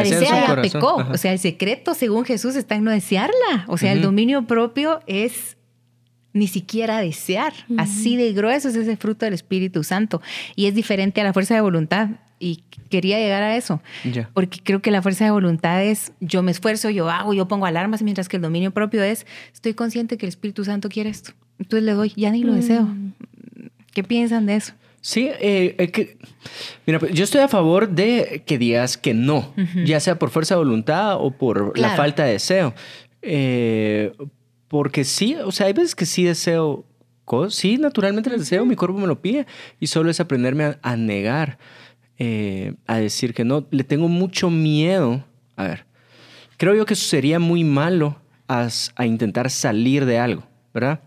desea 0.04 0.48
ya 0.48 0.62
pecó. 0.62 0.96
O 1.12 1.18
sea, 1.18 1.34
el 1.34 1.40
secreto, 1.40 1.94
según 1.94 2.24
Jesús, 2.24 2.56
está 2.56 2.76
en 2.76 2.86
no 2.86 2.92
desearla. 2.92 3.66
O 3.68 3.78
sea, 3.78 3.92
el 3.92 4.02
dominio 4.02 4.48
propio 4.48 5.02
es 5.06 5.57
ni 6.38 6.48
siquiera 6.48 7.00
desear. 7.00 7.54
Así 7.78 8.16
de 8.16 8.34
grueso 8.34 8.70
es 8.70 8.76
ese 8.76 8.98
fruto 8.98 9.26
del 9.26 9.34
Espíritu 9.34 9.84
Santo. 9.84 10.22
Y 10.56 10.68
es 10.68 10.76
diferente 10.76 11.22
a 11.22 11.24
la 11.24 11.34
fuerza 11.34 11.56
de 11.56 11.62
voluntad. 11.62 12.10
Y 12.40 12.64
quería 12.90 13.18
llegar 13.18 13.42
a 13.42 13.58
eso. 13.58 13.82
Porque 14.34 14.60
creo 14.64 14.82
que 14.82 14.92
la 14.92 15.02
fuerza 15.02 15.26
de 15.26 15.32
voluntad 15.32 15.84
es 15.84 16.14
yo 16.20 16.44
me 16.44 16.52
esfuerzo, 16.52 16.90
yo 16.90 17.10
hago, 17.10 17.34
yo 17.34 17.48
pongo 17.48 17.66
alarmas, 17.66 18.04
mientras 18.04 18.30
que 18.30 18.38
el 18.38 18.44
dominio 18.44 18.72
propio 18.72 19.04
es 19.04 19.26
estoy 19.54 19.74
consciente 19.74 20.18
que 20.18 20.26
el 20.26 20.30
Espíritu 20.30 20.64
Santo 20.64 20.90
quiere 20.90 21.10
esto. 21.10 21.32
Entonces 21.60 21.84
le 21.84 21.94
doy, 21.94 22.14
ya 22.16 22.32
ni 22.32 22.44
lo 22.44 22.54
deseo. 22.54 22.84
Mm. 22.84 23.14
¿Qué 23.94 24.04
piensan 24.04 24.46
de 24.46 24.56
eso? 24.56 24.74
Sí, 25.02 25.30
eh, 25.40 25.76
eh, 25.78 25.90
que, 25.90 26.18
mira, 26.86 27.00
pues, 27.00 27.14
yo 27.14 27.24
estoy 27.24 27.42
a 27.42 27.48
favor 27.48 27.90
de 27.90 28.44
que 28.46 28.58
digas 28.58 28.98
que 28.98 29.14
no, 29.14 29.54
ya 29.86 30.00
sea 30.00 30.20
por 30.20 30.30
fuerza 30.30 30.56
de 30.56 30.60
voluntad 30.60 31.16
o 31.20 31.32
por 31.32 31.78
la 31.80 31.96
falta 31.96 32.26
de 32.26 32.34
deseo. 32.34 32.76
Eh, 33.22 34.14
porque 34.68 35.04
sí, 35.04 35.36
o 35.36 35.52
sea, 35.52 35.68
hay 35.68 35.74
veces 35.74 35.96
que 35.96 36.06
sí 36.06 36.24
deseo 36.24 36.86
cosas, 37.26 37.56
sí, 37.56 37.78
naturalmente 37.78 38.30
les 38.30 38.40
deseo, 38.40 38.66
mi 38.66 38.76
cuerpo 38.76 38.98
me 38.98 39.08
lo 39.08 39.22
pide 39.22 39.46
y 39.80 39.88
solo 39.88 40.10
es 40.10 40.20
aprenderme 40.20 40.78
a, 40.82 40.96
negar, 40.96 41.58
a 42.88 42.98
decir 42.98 43.34
que 43.34 43.44
no. 43.44 43.66
Le 43.72 43.84
tengo 43.84 44.08
mucho 44.08 44.50
miedo. 44.50 45.24
A 45.56 45.64
ver, 45.64 45.86
creo 46.58 46.74
yo 46.76 46.86
que 46.86 46.94
eso 46.94 47.08
sería 47.08 47.40
muy 47.40 47.64
malo 47.64 48.20
a 48.48 49.06
intentar 49.06 49.50
salir 49.50 50.06
de 50.06 50.20
algo, 50.20 50.44
¿verdad? 50.74 51.02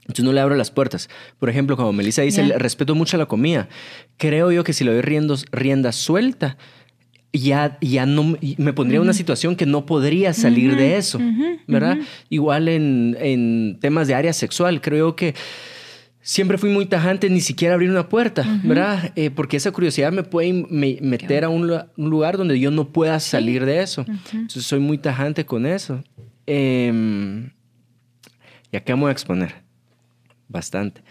Entonces 0.00 0.24
no 0.24 0.32
le 0.32 0.40
abro 0.40 0.56
las 0.56 0.72
puertas. 0.72 1.08
Por 1.38 1.48
ejemplo, 1.48 1.76
como 1.76 1.92
Melissa 1.92 2.22
dice, 2.22 2.42
respeto 2.58 2.96
mucho 2.96 3.16
la 3.16 3.26
comida. 3.26 3.68
Creo 4.16 4.50
yo 4.50 4.64
que 4.64 4.72
si 4.72 4.82
le 4.82 4.92
doy 4.92 5.00
rienda 5.00 5.92
suelta, 5.92 6.56
ya, 7.32 7.78
ya 7.80 8.06
no 8.06 8.36
me 8.58 8.72
pondría 8.72 8.98
en 8.98 9.02
una 9.02 9.14
situación 9.14 9.56
que 9.56 9.66
no 9.66 9.86
podría 9.86 10.32
salir 10.32 10.76
de 10.76 10.96
eso, 10.96 11.18
¿verdad? 11.66 11.98
Igual 12.28 12.68
en, 12.68 13.78
temas 13.80 14.08
de 14.08 14.14
área 14.14 14.32
sexual, 14.32 14.80
creo 14.80 15.16
que 15.16 15.34
siempre 16.20 16.58
fui 16.58 16.70
muy 16.70 16.86
tajante, 16.86 17.30
ni 17.30 17.40
siquiera 17.40 17.74
abrir 17.74 17.90
una 17.90 18.08
puerta, 18.08 18.44
¿verdad? 18.64 19.12
Eh, 19.16 19.30
porque 19.30 19.56
esa 19.56 19.72
curiosidad 19.72 20.12
me 20.12 20.22
puede 20.22 20.52
meter 20.52 21.44
a 21.44 21.48
un, 21.48 21.70
lugar 21.96 22.36
donde 22.36 22.60
yo 22.60 22.70
no 22.70 22.88
pueda 22.88 23.18
salir 23.18 23.64
de 23.64 23.82
eso. 23.82 24.04
Entonces 24.32 24.64
soy 24.64 24.80
muy 24.80 24.98
tajante 24.98 25.46
con 25.46 25.66
eso. 25.66 26.02
Eh, 26.46 27.50
y 28.70 28.76
acá 28.76 28.96
me 28.96 29.02
voy 29.02 29.08
a 29.10 29.12
exponer 29.12 29.54
bastante. 30.48 31.02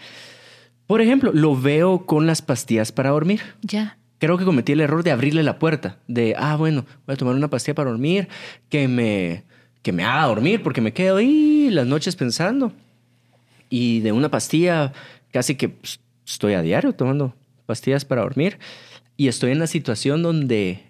Por 0.88 1.00
ejemplo, 1.00 1.32
lo 1.34 1.56
veo 1.56 2.06
con 2.06 2.28
las 2.28 2.42
pastillas 2.42 2.92
para 2.92 3.12
dormir. 3.12 3.42
Ya. 3.62 3.98
Creo 4.22 4.38
que 4.38 4.46
cometí 4.46 4.74
el 4.74 4.82
error 4.82 5.04
de 5.04 5.10
abrirle 5.10 5.42
la 5.42 5.58
puerta, 5.58 5.98
de, 6.08 6.36
ah, 6.38 6.56
bueno, 6.56 6.86
voy 7.08 7.16
a 7.16 7.18
tomar 7.18 7.34
una 7.34 7.50
pastilla 7.50 7.74
para 7.74 7.90
dormir, 7.90 8.28
que 8.70 8.88
me, 8.88 9.44
que 9.82 9.92
me 9.92 10.04
haga 10.04 10.28
dormir, 10.28 10.62
porque 10.62 10.80
me 10.80 10.94
quedo 10.94 11.18
ahí 11.18 11.72
las 11.72 11.88
noches 11.88 12.16
pensando. 12.16 12.72
Y 13.68 14.01
de 14.01 14.12
una 14.12 14.30
pastilla, 14.30 14.94
casi 15.32 15.56
que 15.56 15.70
pues, 15.70 16.00
estoy 16.24 16.54
a 16.54 16.62
diario 16.62 16.94
tomando 16.94 17.34
pastillas 17.66 18.06
para 18.06 18.22
dormir. 18.22 18.60
Y 19.18 19.28
estoy 19.28 19.54
en 19.54 19.60
la 19.60 19.66
situación 19.66 20.22
donde, 20.22 20.84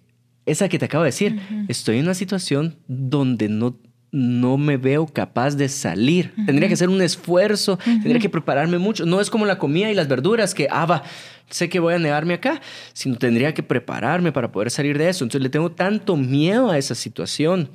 esa 0.46 0.68
que 0.68 0.78
te 0.78 0.86
acabo 0.86 1.06
de 1.06 1.12
decir, 1.12 1.40
estoy 1.70 2.00
en 2.00 2.04
una 2.04 2.16
situación 2.16 2.76
donde 2.90 3.48
no 3.48 3.78
no 4.12 4.58
me 4.58 4.78
veo 4.78 5.08
capaz 5.08 5.56
de 5.56 5.70
salir. 5.70 6.34
Tendría 6.46 6.68
que 6.68 6.74
hacer 6.74 6.90
un 6.90 7.02
esfuerzo, 7.02 7.78
tendría 7.78 8.20
que 8.20 8.30
prepararme 8.30 8.78
mucho. 8.78 9.06
No 9.06 9.22
es 9.22 9.30
como 9.30 9.46
la 9.46 9.58
comida 9.58 9.90
y 9.90 9.96
las 9.96 10.08
verduras 10.08 10.54
que, 10.54 10.68
ah, 10.70 10.86
va, 10.86 11.04
sé 11.50 11.70
que 11.70 11.80
voy 11.80 11.94
a 11.94 12.00
negarme 12.00 12.34
acá, 12.34 12.62
sino 12.94 13.18
tendría 13.18 13.54
que 13.54 13.64
prepararme 13.64 14.32
para 14.32 14.52
poder 14.52 14.70
salir 14.70 14.98
de 14.98 15.10
eso. 15.10 15.24
Entonces 15.24 15.42
le 15.42 15.50
tengo 15.50 15.72
tanto 15.72 16.18
miedo 16.18 16.70
a 16.70 16.78
esa 16.78 16.96
situación. 16.96 17.70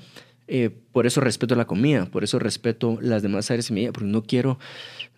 Eh, 0.48 0.70
por 0.92 1.06
eso 1.06 1.20
respeto 1.20 1.56
la 1.56 1.66
comida, 1.66 2.06
por 2.06 2.22
eso 2.22 2.38
respeto 2.38 2.98
las 3.00 3.22
demás 3.22 3.50
áreas 3.50 3.68
de 3.68 3.74
mi 3.74 3.80
vida, 3.80 3.92
porque 3.92 4.08
no 4.08 4.22
quiero, 4.22 4.60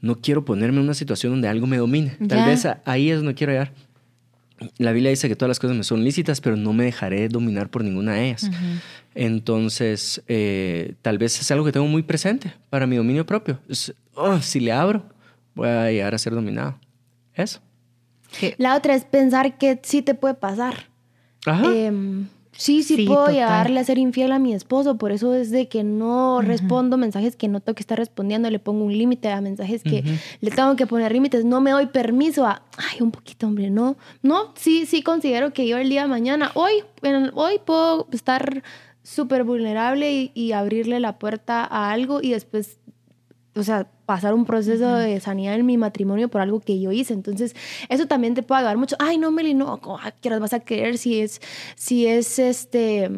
no 0.01 0.17
quiero 0.17 0.45
ponerme 0.45 0.79
en 0.79 0.85
una 0.85 0.95
situación 0.95 1.33
donde 1.33 1.49
algo 1.49 1.67
me 1.67 1.77
domine. 1.77 2.17
Tal 2.29 2.47
vez 2.47 2.67
ahí 2.87 3.11
es 3.11 3.19
donde 3.19 3.35
quiero 3.35 3.53
llegar. 3.53 3.73
La 4.79 4.93
Biblia 4.93 5.11
dice 5.11 5.29
que 5.29 5.37
todas 5.37 5.49
las 5.49 5.61
cosas 5.61 5.77
me 5.77 5.85
son 5.85 6.03
lícitas, 6.05 6.41
pero 6.41 6.57
no 6.57 6.73
me 6.73 6.85
dejaré 6.85 7.29
dominar 7.29 7.71
por 7.71 7.85
ninguna 7.85 8.15
de 8.15 8.27
ellas. 8.27 8.51
Entonces, 9.15 10.23
eh, 10.29 10.95
tal 11.03 11.19
vez 11.19 11.41
es 11.41 11.51
algo 11.51 11.65
que 11.65 11.73
tengo 11.73 11.87
muy 11.87 12.03
presente 12.03 12.53
para 12.71 12.87
mi 12.87 12.97
dominio 12.97 13.25
propio. 13.27 13.59
Oh, 14.15 14.41
si 14.41 14.61
le 14.61 14.73
abro, 14.73 15.05
voy 15.55 15.69
a 15.69 15.91
llegar 15.91 16.15
a 16.15 16.19
ser 16.19 16.35
dominado. 16.35 16.79
Eso. 17.35 17.61
La 18.59 18.77
otra 18.77 18.95
es 18.95 19.05
pensar 19.05 19.59
que 19.59 19.79
sí 19.83 20.03
te 20.03 20.15
puede 20.15 20.35
pasar. 20.35 20.89
Ajá. 21.47 21.73
Em, 21.73 22.27
Sí, 22.59 22.83
sí, 22.83 23.07
puedo 23.07 23.29
llegarle 23.29 23.79
a 23.79 23.85
ser 23.85 23.99
infiel 23.99 24.33
a 24.33 24.41
mi 24.41 24.53
esposo, 24.53 24.99
por 24.99 25.13
eso 25.13 25.33
es 25.33 25.53
de 25.53 25.69
que 25.69 25.85
no 25.85 26.43
respondo 26.43 26.97
mensajes 26.97 27.37
que 27.37 27.47
no 27.47 27.61
tengo 27.61 27.77
que 27.77 27.83
estar 27.83 27.97
respondiendo, 27.97 28.51
le 28.51 28.59
pongo 28.59 28.85
un 28.85 28.99
límite 28.99 29.31
a 29.31 29.41
mensajes 29.41 29.85
que 29.85 30.03
le 30.41 30.51
tengo 30.51 30.75
que 30.75 30.85
poner 30.85 31.13
límites, 31.13 31.45
no 31.45 31.61
me 31.61 31.71
doy 31.71 31.87
permiso 31.87 32.45
a, 32.45 32.63
ay, 32.77 33.01
un 33.01 33.13
poquito, 33.13 33.47
hombre, 33.47 33.71
no, 33.71 33.97
no, 34.23 34.53
sí, 34.57 34.87
sí 34.87 35.03
considero 35.03 35.53
que 35.53 35.69
yo 35.69 35.79
el 35.79 35.89
día 35.89 36.03
de 36.03 36.09
mañana, 36.09 36.51
hoy, 36.55 36.83
hoy 37.35 37.61
puedo 37.65 38.09
estar 38.11 38.65
súper 39.05 39.45
vulnerable 39.45 40.33
y 40.35 40.51
abrirle 40.51 40.99
la 40.99 41.21
puerta 41.21 41.65
a 41.65 41.93
algo 41.93 42.21
y 42.21 42.31
después 42.31 42.81
o 43.59 43.63
sea, 43.63 43.89
pasar 44.09 44.33
un 44.33 44.47
proceso 44.47 44.95
de 44.95 45.21
sanidad 45.21 45.55
en 45.55 45.67
mi 45.67 45.77
matrimonio 45.77 46.31
por 46.31 46.41
algo 46.41 46.61
que 46.61 46.81
yo 46.81 46.91
hice. 46.93 47.13
Entonces, 47.13 47.55
eso 47.91 48.07
también 48.07 48.33
te 48.33 48.43
puede 48.43 48.61
ayudar 48.61 48.79
mucho. 48.79 48.97
Ay, 48.99 49.19
no, 49.19 49.31
Meli, 49.31 49.53
no, 49.53 49.79
¿qué 50.23 50.31
vas 50.31 50.55
a 50.55 50.61
querer 50.61 50.97
si 50.97 51.21
es, 51.21 51.43
si 51.77 52.07
es 52.07 52.39
este, 52.39 53.11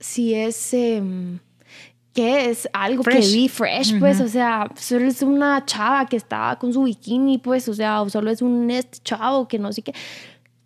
si 0.00 0.34
es, 0.34 0.70
¿qué 0.70 2.50
es? 2.50 2.68
Algo 2.72 3.04
que 3.04 3.20
vi 3.20 3.48
fresh, 3.48 3.96
pues, 4.00 4.20
o 4.20 4.26
sea, 4.26 4.68
solo 4.74 5.06
es 5.06 5.22
una 5.22 5.64
chava 5.64 6.04
que 6.06 6.16
estaba 6.16 6.58
con 6.58 6.72
su 6.72 6.82
bikini, 6.82 7.38
pues, 7.38 7.68
o 7.68 7.74
sea, 7.74 8.02
o 8.02 8.10
solo 8.10 8.32
es 8.32 8.42
un 8.42 8.72
este 8.72 8.98
chavo 9.04 9.46
que 9.46 9.60
no 9.60 9.72
sé 9.72 9.82
qué. 9.82 9.92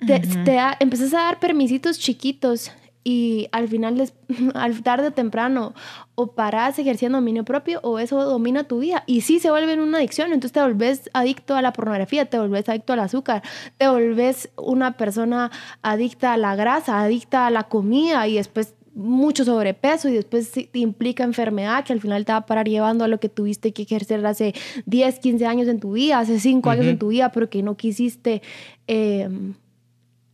Te, 0.07 0.19
te 0.19 0.59
empezás 0.81 1.13
a 1.13 1.25
dar 1.25 1.39
permisitos 1.39 1.99
chiquitos 1.99 2.73
y 3.05 3.49
al 3.53 3.69
final, 3.69 4.11
al 4.55 4.83
tarde 4.83 5.09
o 5.09 5.13
temprano, 5.13 5.75
o 6.15 6.33
paras 6.33 6.79
ejerciendo 6.79 7.19
dominio 7.19 7.45
propio 7.45 7.81
o 7.83 7.99
eso 7.99 8.23
domina 8.25 8.65
tu 8.65 8.81
vida. 8.81 9.03
Y 9.07 9.23
sí 9.23 9.41
se 9.41 9.51
vuelve 9.51 9.81
una 9.81 9.99
adicción, 9.99 10.29
entonces 10.29 10.53
te 10.53 10.61
volvés 10.61 11.11
adicto 11.13 11.55
a 11.55 11.63
la 11.63 11.73
pornografía, 11.73 12.27
te 12.27 12.39
volvés 12.39 12.69
adicto 12.69 12.93
al 12.93 13.01
azúcar, 13.01 13.43
te 13.79 13.89
volvés 13.89 14.51
una 14.57 14.97
persona 14.97 15.51
adicta 15.83 16.33
a 16.33 16.37
la 16.37 16.55
grasa, 16.55 17.03
adicta 17.03 17.47
a 17.47 17.51
la 17.51 17.65
comida 17.65 18.27
y 18.29 18.37
después 18.37 18.75
mucho 18.95 19.45
sobrepeso 19.45 20.11
y 20.11 20.13
después 20.13 20.53
te 20.53 20.79
implica 20.79 21.25
enfermedad 21.25 21.83
que 21.83 21.95
al 21.95 22.01
final 22.01 22.27
te 22.27 22.33
va 22.33 22.39
a 22.39 22.47
parar 22.47 22.69
llevando 22.69 23.05
a 23.05 23.09
lo 23.09 23.19
que 23.21 23.31
tuviste 23.31 23.73
que 23.73 23.83
ejercer 23.83 24.25
hace 24.27 24.55
10, 24.85 25.19
15 25.19 25.47
años 25.47 25.69
en 25.69 25.81
tu 25.81 25.93
vida, 25.93 26.19
hace 26.19 26.39
5 26.39 26.69
años 26.69 26.87
en 26.87 26.99
tu 26.99 27.09
vida, 27.09 27.33
pero 27.33 27.49
que 27.49 27.63
no 27.63 27.77
quisiste 27.77 28.43
em, 28.87 29.55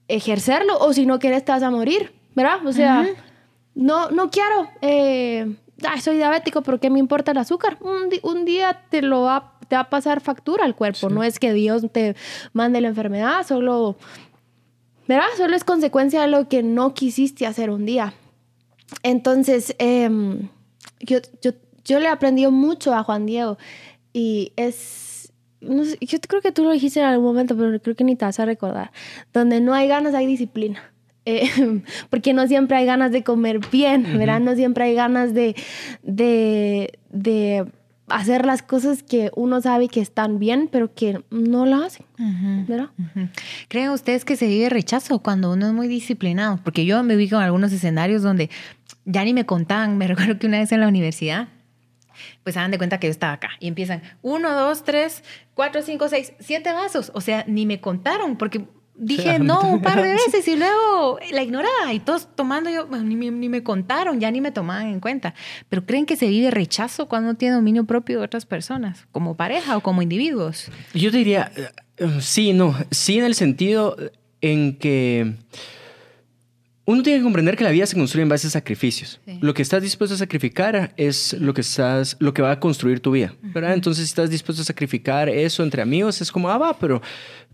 ejercerlo 0.08 0.76
o 0.80 0.92
si 0.92 1.06
no 1.06 1.20
quieres 1.20 1.44
te 1.44 1.52
vas 1.52 1.62
a 1.62 1.70
morir 1.70 2.17
¿verdad? 2.38 2.64
O 2.64 2.72
sea, 2.72 3.04
no, 3.74 4.10
no 4.10 4.30
quiero, 4.30 4.70
eh, 4.80 5.56
soy 6.00 6.18
diabético, 6.18 6.62
pero 6.62 6.78
¿qué 6.78 6.88
me 6.88 7.00
importa 7.00 7.32
el 7.32 7.38
azúcar? 7.38 7.78
Un, 7.80 8.44
día 8.44 8.84
te 8.90 9.02
lo 9.02 9.22
va, 9.22 9.54
te 9.66 9.74
va 9.74 9.82
a 9.82 9.90
pasar 9.90 10.20
factura 10.20 10.64
al 10.64 10.76
cuerpo, 10.76 11.10
no 11.10 11.24
es 11.24 11.40
que 11.40 11.52
Dios 11.52 11.82
te 11.90 12.14
mande 12.52 12.80
la 12.80 12.88
enfermedad, 12.88 13.44
solo, 13.44 13.96
¿verdad? 15.08 15.26
Solo 15.36 15.56
es 15.56 15.64
consecuencia 15.64 16.22
de 16.22 16.28
lo 16.28 16.48
que 16.48 16.62
no 16.62 16.94
quisiste 16.94 17.44
hacer 17.44 17.70
un 17.70 17.84
día. 17.84 18.14
Entonces, 19.02 19.74
em, 19.80 20.48
yo, 21.00 21.18
yo, 21.42 21.50
yo 21.84 21.98
le 21.98 22.06
he 22.06 22.08
aprendido 22.08 22.52
mucho 22.52 22.94
a 22.94 23.02
Juan 23.02 23.26
Diego 23.26 23.58
y 24.12 24.52
es 24.54 25.32
no 25.60 25.84
sé, 25.84 25.98
yo 26.00 26.20
creo 26.20 26.40
que 26.40 26.52
tú 26.52 26.62
lo 26.62 26.70
dijiste 26.70 27.00
en 27.00 27.06
algún 27.06 27.26
momento, 27.26 27.56
pero 27.56 27.80
creo 27.80 27.96
que 27.96 28.04
ni 28.04 28.14
te 28.14 28.24
vas 28.24 28.38
a 28.38 28.44
recordar. 28.44 28.92
Donde 29.32 29.60
no 29.60 29.74
hay 29.74 29.88
ganas, 29.88 30.14
hay 30.14 30.24
disciplina. 30.24 30.92
Eh, 31.28 31.82
porque 32.10 32.32
no 32.32 32.46
siempre 32.48 32.78
hay 32.78 32.86
ganas 32.86 33.12
de 33.12 33.22
comer 33.22 33.60
bien, 33.70 34.16
¿verdad? 34.16 34.40
No 34.40 34.54
siempre 34.54 34.84
hay 34.84 34.94
ganas 34.94 35.34
de, 35.34 35.54
de, 36.02 37.66
hacer 38.08 38.46
las 38.46 38.62
cosas 38.62 39.02
que 39.02 39.30
uno 39.36 39.60
sabe 39.60 39.88
que 39.88 40.00
están 40.00 40.38
bien, 40.38 40.70
pero 40.72 40.94
que 40.94 41.22
no 41.30 41.66
lo 41.66 41.84
hacen, 41.84 42.06
¿verdad? 42.66 42.88
¿Creen 43.68 43.90
ustedes 43.90 44.24
que 44.24 44.36
se 44.36 44.46
vive 44.46 44.70
rechazo 44.70 45.18
cuando 45.18 45.52
uno 45.52 45.66
es 45.66 45.74
muy 45.74 45.86
disciplinado? 45.86 46.58
Porque 46.64 46.86
yo 46.86 47.02
me 47.02 47.16
vi 47.16 47.28
con 47.28 47.42
algunos 47.42 47.72
escenarios 47.72 48.22
donde 48.22 48.48
ya 49.04 49.22
ni 49.22 49.34
me 49.34 49.44
contaban, 49.44 49.98
me 49.98 50.06
recuerdo 50.08 50.38
que 50.38 50.46
una 50.46 50.60
vez 50.60 50.72
en 50.72 50.80
la 50.80 50.88
universidad, 50.88 51.48
pues 52.42 52.56
hagan 52.56 52.70
de 52.70 52.78
cuenta 52.78 52.98
que 52.98 53.08
yo 53.08 53.10
estaba 53.10 53.34
acá 53.34 53.50
y 53.60 53.68
empiezan 53.68 54.00
uno, 54.22 54.54
dos, 54.54 54.82
tres, 54.82 55.22
cuatro, 55.52 55.82
cinco, 55.82 56.08
seis, 56.08 56.32
siete 56.40 56.72
vasos. 56.72 57.12
O 57.14 57.20
sea, 57.20 57.44
ni 57.46 57.66
me 57.66 57.82
contaron 57.82 58.36
porque 58.36 58.64
dije 58.98 59.38
no 59.38 59.60
un 59.60 59.80
par 59.80 60.02
de 60.02 60.12
veces 60.26 60.46
y 60.48 60.56
luego 60.56 61.18
la 61.30 61.42
ignoraba 61.42 61.92
y 61.92 62.00
todos 62.00 62.28
tomando 62.34 62.68
yo, 62.68 62.86
ni, 62.86 63.14
ni, 63.14 63.48
me 63.48 63.62
contaron, 63.62 64.20
ya 64.20 64.30
ni 64.30 64.40
me 64.40 64.50
tomaban 64.50 64.88
en 64.88 65.00
cuenta. 65.00 65.34
Pero 65.68 65.86
creen 65.86 66.06
que 66.06 66.16
se 66.16 66.28
vive 66.28 66.50
rechazo 66.50 67.06
cuando 67.06 67.34
tiene 67.34 67.54
dominio 67.54 67.84
propio 67.84 68.18
de 68.18 68.24
otras 68.24 68.46
personas, 68.46 69.06
como 69.12 69.36
pareja 69.36 69.76
o 69.76 69.80
como 69.80 70.02
individuos. 70.02 70.70
Yo 70.94 71.10
diría, 71.10 71.52
eh, 71.96 72.20
sí, 72.20 72.52
no, 72.52 72.74
sí 72.90 73.18
en 73.18 73.24
el 73.24 73.34
sentido 73.34 73.96
en 74.40 74.76
que 74.76 75.34
uno 76.88 77.02
tiene 77.02 77.18
que 77.18 77.22
comprender 77.22 77.54
que 77.54 77.64
la 77.64 77.70
vida 77.70 77.84
se 77.84 77.96
construye 77.96 78.22
en 78.22 78.30
base 78.30 78.46
a 78.46 78.50
sacrificios. 78.50 79.20
Lo 79.42 79.52
que 79.52 79.60
estás 79.60 79.82
dispuesto 79.82 80.14
a 80.14 80.18
sacrificar 80.18 80.94
es 80.96 81.34
lo 81.34 81.52
que 81.52 81.60
estás, 81.60 82.16
lo 82.18 82.32
que 82.32 82.40
va 82.40 82.52
a 82.52 82.60
construir 82.60 83.00
tu 83.00 83.10
vida, 83.10 83.34
¿verdad? 83.42 83.74
Entonces, 83.74 84.06
si 84.06 84.10
estás 84.10 84.30
dispuesto 84.30 84.62
a 84.62 84.64
sacrificar 84.64 85.28
eso 85.28 85.62
entre 85.62 85.82
amigos, 85.82 86.22
es 86.22 86.32
como, 86.32 86.48
ah, 86.48 86.56
va, 86.56 86.78
pero 86.78 87.02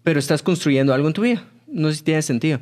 pero 0.04 0.20
estás 0.20 0.40
construyendo 0.40 0.94
algo 0.94 1.08
en 1.08 1.14
tu 1.14 1.22
vida. 1.22 1.42
No 1.66 1.90
sé 1.90 1.96
si 1.96 2.04
tiene 2.04 2.22
sentido. 2.22 2.60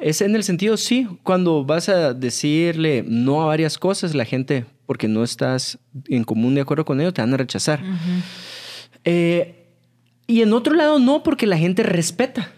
Es 0.00 0.22
en 0.22 0.34
el 0.34 0.44
sentido, 0.44 0.78
sí, 0.78 1.06
cuando 1.22 1.62
vas 1.62 1.90
a 1.90 2.14
decirle 2.14 3.04
no 3.06 3.42
a 3.42 3.46
varias 3.46 3.76
cosas, 3.76 4.14
la 4.14 4.24
gente, 4.24 4.64
porque 4.86 5.08
no 5.08 5.24
estás 5.24 5.78
en 6.08 6.24
común 6.24 6.54
de 6.54 6.62
acuerdo 6.62 6.86
con 6.86 7.02
ello, 7.02 7.12
te 7.12 7.20
van 7.20 7.34
a 7.34 7.36
rechazar. 7.36 7.82
Eh, 9.04 9.66
y 10.26 10.40
en 10.40 10.54
otro 10.54 10.72
lado, 10.72 10.98
no, 10.98 11.22
porque 11.22 11.46
la 11.46 11.58
gente 11.58 11.82
respeta. 11.82 12.50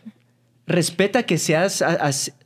Respeta 0.67 1.23
que 1.23 1.39
seas, 1.39 1.85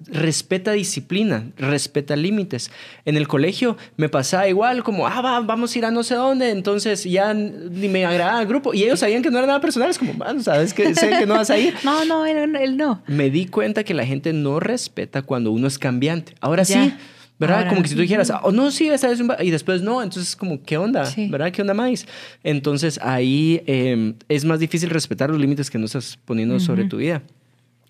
respeta 0.07 0.73
disciplina, 0.73 1.51
respeta 1.57 2.17
límites. 2.17 2.71
En 3.07 3.17
el 3.17 3.27
colegio 3.27 3.79
me 3.97 4.11
pasaba 4.11 4.47
igual, 4.47 4.83
como, 4.83 5.07
ah, 5.07 5.41
vamos 5.41 5.75
a 5.75 5.79
ir 5.79 5.87
a 5.87 5.91
no 5.91 6.03
sé 6.03 6.17
dónde, 6.17 6.51
entonces 6.51 7.05
ya 7.05 7.33
ni 7.33 7.89
me 7.89 8.05
agradaba 8.05 8.43
el 8.43 8.47
grupo. 8.47 8.75
Y 8.75 8.83
ellos 8.83 9.01
sabían 9.01 9.23
que 9.23 9.31
no 9.31 9.39
era 9.39 9.47
nada 9.47 9.61
personal, 9.63 9.89
es 9.89 9.99
como, 9.99 10.13
bueno, 10.13 10.43
sabes 10.43 10.75
que 10.75 10.95
sé 10.95 11.09
que 11.19 11.25
no 11.25 11.35
vas 11.35 11.49
a 11.49 11.57
ir. 11.57 11.75
no, 11.85 12.05
no, 12.05 12.27
él, 12.27 12.77
no. 12.77 13.03
Me 13.07 13.31
di 13.31 13.47
cuenta 13.47 13.85
que 13.85 13.95
la 13.95 14.05
gente 14.05 14.35
no 14.35 14.61
respeta 14.61 15.23
cuando 15.23 15.51
uno 15.51 15.67
es 15.67 15.79
cambiante. 15.79 16.35
Ahora 16.41 16.67
sí. 16.67 16.93
¿verdad? 17.39 17.71
como 17.71 17.81
que 17.81 17.89
si 17.89 17.95
tú 17.95 18.03
dijeras, 18.03 18.31
oh, 18.43 18.53
no, 18.53 18.71
sí, 18.71 18.91
esa 18.91 19.11
es 19.11 19.19
un... 19.19 19.33
Y 19.41 19.51
después 19.51 19.81
no, 19.81 20.03
entonces 20.03 20.37
como, 20.37 20.63
¿qué 20.63 20.77
onda? 20.77 21.11
¿Verdad? 21.31 21.51
¿Qué 21.53 21.63
onda 21.63 21.73
más? 21.73 22.07
Entonces 22.45 23.01
ahí 23.03 23.63
em, 23.65 24.15
es 24.29 24.45
más 24.45 24.61
difícil 24.61 24.91
respetar 24.91 25.31
los 25.31 25.41
límites 25.41 25.71
que 25.71 25.79
no 25.79 25.87
estás 25.87 26.19
poniendo 26.27 26.61
sobre 26.61 26.85
tu 26.85 26.99
vida. 26.99 27.23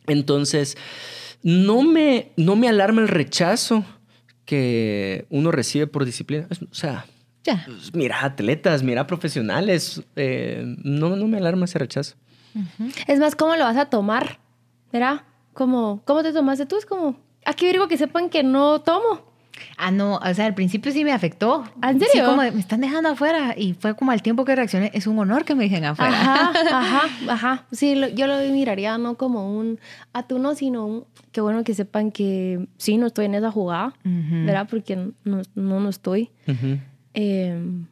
Entonces, 0.06 0.76
no 1.42 1.82
me, 1.82 2.32
no 2.36 2.56
me 2.56 2.68
alarma 2.68 3.02
el 3.02 3.08
rechazo 3.08 3.84
que 4.44 5.26
uno 5.30 5.50
recibe 5.52 5.86
por 5.86 6.04
disciplina. 6.04 6.48
O 6.70 6.74
sea, 6.74 7.06
pues, 7.44 7.94
mira 7.94 8.24
atletas, 8.24 8.82
mira 8.82 9.06
profesionales. 9.06 10.02
Eh, 10.16 10.62
no, 10.82 11.16
no 11.16 11.26
me 11.26 11.38
alarma 11.38 11.64
ese 11.64 11.78
rechazo. 11.78 12.16
Es 13.06 13.18
más, 13.20 13.36
¿cómo 13.36 13.54
lo 13.56 13.64
vas 13.64 13.76
a 13.76 13.86
tomar? 13.86 14.40
Como, 15.52 16.02
¿Cómo 16.04 16.22
te 16.22 16.32
tomaste 16.32 16.66
tú? 16.66 16.76
Es 16.76 16.86
como, 16.86 17.16
aquí 17.44 17.66
digo 17.66 17.88
que 17.88 17.96
sepan 17.96 18.30
que 18.30 18.42
no 18.42 18.80
tomo. 18.80 19.29
Ah, 19.76 19.90
no, 19.90 20.16
o 20.16 20.34
sea, 20.34 20.46
al 20.46 20.54
principio 20.54 20.92
sí 20.92 21.04
me 21.04 21.12
afectó. 21.12 21.64
¿En 21.82 21.98
serio? 21.98 22.08
Sí, 22.12 22.20
como 22.20 22.42
me 22.42 22.48
están 22.60 22.80
dejando 22.80 23.10
afuera. 23.10 23.54
Y 23.56 23.74
fue 23.74 23.94
como 23.94 24.10
al 24.10 24.22
tiempo 24.22 24.44
que 24.44 24.54
reaccioné, 24.54 24.90
es 24.94 25.06
un 25.06 25.18
honor 25.18 25.44
que 25.44 25.54
me 25.54 25.64
dejen 25.64 25.84
afuera. 25.84 26.12
Ajá, 26.12 26.52
ajá, 26.70 27.02
ajá. 27.28 27.66
Sí, 27.72 28.00
yo 28.14 28.26
lo 28.26 28.38
miraría 28.52 28.98
no 28.98 29.16
como 29.16 29.56
un 29.56 29.78
atuno, 30.12 30.54
sino 30.54 30.86
un, 30.86 31.04
qué 31.32 31.40
bueno 31.40 31.64
que 31.64 31.74
sepan 31.74 32.10
que 32.10 32.66
sí, 32.76 32.96
no 32.96 33.06
estoy 33.06 33.26
en 33.26 33.34
esa 33.34 33.50
jugada, 33.50 33.94
¿verdad? 34.04 34.66
Porque 34.70 34.96
no, 34.96 35.12
no, 35.24 35.80
no 35.80 35.88
estoy. 35.88 36.30
Em, 37.14 37.86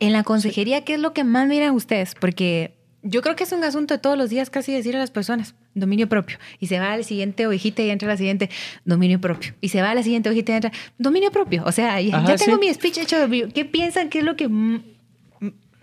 en 0.00 0.12
la 0.12 0.24
consejería, 0.24 0.84
¿qué 0.84 0.94
es 0.94 1.00
lo 1.00 1.12
que 1.12 1.24
más 1.24 1.48
miran 1.48 1.74
ustedes? 1.74 2.14
Porque 2.14 2.74
yo 3.02 3.22
creo 3.22 3.36
que 3.36 3.44
es 3.44 3.52
un 3.52 3.62
asunto 3.64 3.94
de 3.94 3.98
todos 3.98 4.18
los 4.18 4.30
días 4.30 4.50
casi 4.50 4.72
decir 4.72 4.96
a 4.96 4.98
las 4.98 5.10
personas, 5.10 5.54
dominio 5.74 6.08
propio. 6.08 6.38
Y 6.60 6.66
se 6.66 6.78
va 6.78 6.92
a 6.92 6.96
la 6.96 7.02
siguiente 7.02 7.46
ovejita 7.46 7.82
y 7.82 7.90
entra 7.90 8.08
la 8.08 8.16
siguiente, 8.16 8.50
dominio 8.84 9.20
propio. 9.20 9.54
Y 9.60 9.68
se 9.68 9.82
va 9.82 9.90
a 9.90 9.94
la 9.94 10.02
siguiente 10.02 10.28
ovejita 10.28 10.52
y 10.52 10.54
entra, 10.56 10.72
dominio 10.98 11.30
propio. 11.30 11.62
O 11.66 11.72
sea, 11.72 12.00
ya, 12.00 12.24
tengo 12.36 12.58
mi 12.58 12.72
speech 12.72 12.98
hecho. 12.98 13.16
¿Qué 13.52 13.64
piensan? 13.64 14.08
¿Qué 14.08 14.18
es 14.18 14.24
lo 14.24 14.36
que... 14.36 14.48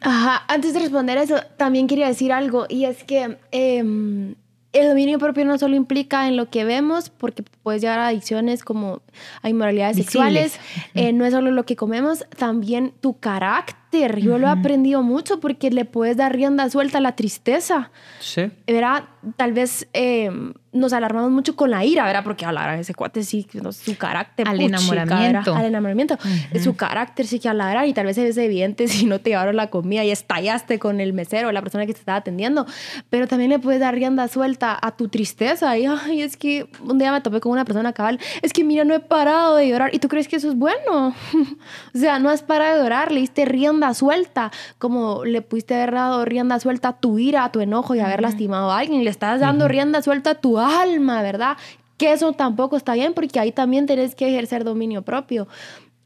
Ajá, 0.04 0.43
antes 0.47 0.73
de 0.73 0.80
responder 0.80 1.17
eso, 1.19 1.36
también 1.58 1.88
quería 1.88 2.08
decir 2.08 2.32
algo. 2.32 2.65
Y 2.67 2.86
es 2.86 3.04
que 3.04 3.38
em, 3.51 4.34
el 4.73 4.88
dominio 4.88 5.19
propio 5.19 5.43
no 5.45 5.58
solo 5.58 5.75
implica 5.75 6.27
en 6.27 6.38
lo 6.38 6.49
que 6.49 6.63
vemos, 6.63 7.10
porque 7.10 7.43
puedes 7.62 7.82
llegar 7.82 7.99
a 7.99 8.08
adicciones 8.08 8.63
como 8.63 9.01
a 9.41 9.49
inmoralidades 9.49 9.97
sexuales, 9.97 10.60
eh, 10.93 11.12
no 11.12 11.25
es 11.25 11.34
solo 11.34 11.51
lo 11.51 11.65
que 11.65 11.75
comemos, 11.75 12.25
también 12.38 12.93
tu 13.01 13.19
carácter. 13.19 14.21
Yo 14.21 14.38
lo 14.38 14.47
he 14.47 14.49
aprendido 14.49 15.04
mucho 15.04 15.41
porque 15.41 15.69
le 15.69 15.84
puedes 15.84 16.15
dar 16.15 16.34
rienda 16.34 16.69
suelta 16.69 16.99
a 16.99 17.01
la 17.01 17.15
tristeza. 17.17 17.91
Sí. 18.21 18.49
Verá, 18.65 19.10
tal 19.38 19.53
vez 19.53 19.88
eh, 19.93 20.29
nos 20.73 20.93
alarmamos 20.93 21.31
mucho 21.31 21.55
con 21.55 21.69
la 21.69 21.84
ira, 21.84 22.05
¿verdad? 22.05 22.23
Porque 22.23 22.45
hablar 22.45 22.69
a 22.69 22.79
ese 22.79 22.93
cuate 22.93 23.23
sí, 23.23 23.45
su 23.71 23.97
carácter. 23.97 24.47
Al 24.47 24.62
enamoramiento. 24.62 25.53
Al 25.53 25.65
enamoramiento. 25.65 26.17
Su 26.63 26.75
carácter 26.75 27.27
sí 27.27 27.39
que 27.39 27.49
hablar 27.49 27.86
y 27.88 27.93
tal 27.93 28.05
vez 28.05 28.17
es 28.17 28.38
evidente 28.38 28.88
si 28.88 29.05
no 29.05 29.19
te 29.19 29.31
llevaron 29.31 29.55
la 29.55 29.69
comida 29.69 30.03
y 30.03 30.12
estallaste 30.12 30.79
con 30.79 31.01
el 31.01 31.13
mesero, 31.13 31.51
la 31.51 31.62
persona 31.62 31.86
que 31.86 31.93
te 31.93 31.99
estaba 31.99 32.17
atendiendo. 32.19 32.65
Pero 33.10 33.27
también 33.27 33.49
le 33.49 33.60
puedes 33.60 33.81
dar 33.81 33.93
rienda 33.93 34.27
suelta 34.27 34.77
a 34.81 34.91
tu 34.95 35.10
tristeza. 35.10 35.77
Y 35.77 35.86
ay, 35.86 36.21
es 36.21 36.38
que 36.38 36.67
un 36.84 36.97
día 36.97 37.12
me 37.12 37.21
topé 37.21 37.41
con 37.41 37.51
una 37.51 37.65
persona 37.65 37.91
cabal. 37.91 38.19
Es 38.41 38.53
que 38.53 38.63
mira, 38.63 38.86
no 38.86 38.93
he 38.93 38.99
parado 38.99 39.57
de 39.57 39.67
llorar. 39.67 39.93
¿Y 39.93 39.99
tú 39.99 40.07
crees 40.07 40.27
que 40.27 40.38
eso 40.38 40.49
es 40.49 40.55
bueno? 40.55 41.13
o 41.93 41.97
sea, 41.97 42.19
no 42.19 42.29
has 42.29 42.43
parado 42.43 42.77
de 42.77 42.84
llorar, 42.84 43.12
le 43.12 43.19
diste 43.19 43.43
rienda 43.43 43.93
suelta. 43.93 44.51
Como 44.77 45.25
le 45.25 45.41
pudiste 45.41 45.75
haber 45.75 45.91
dado 45.91 46.23
rienda 46.23 46.60
suelta 46.62 46.89
a 46.89 46.99
tu 46.99 47.19
ira, 47.19 47.43
a 47.43 47.51
tu 47.51 47.60
enojo 47.60 47.93
y 47.93 47.99
haber 47.99 48.21
lastimado 48.21 48.71
a 48.71 48.79
alguien. 48.79 49.03
Le 49.03 49.11
estás 49.12 49.39
dando 49.39 49.67
rienda 49.67 50.02
suelta 50.02 50.32
a 50.32 50.36
tu 50.36 50.58
alma, 50.58 51.21
¿verdad? 51.21 51.58
Que 51.97 52.13
eso 52.13 52.34
tampoco 52.34 52.78
está 52.78 52.93
bien 52.93 53.13
porque 53.13 53.39
ahí 53.39 53.52
también 53.52 53.86
tenés 53.86 54.15
que 54.15 54.28
ejercer 54.30 54.63
dominio 54.63 55.04
propio. 55.04 55.47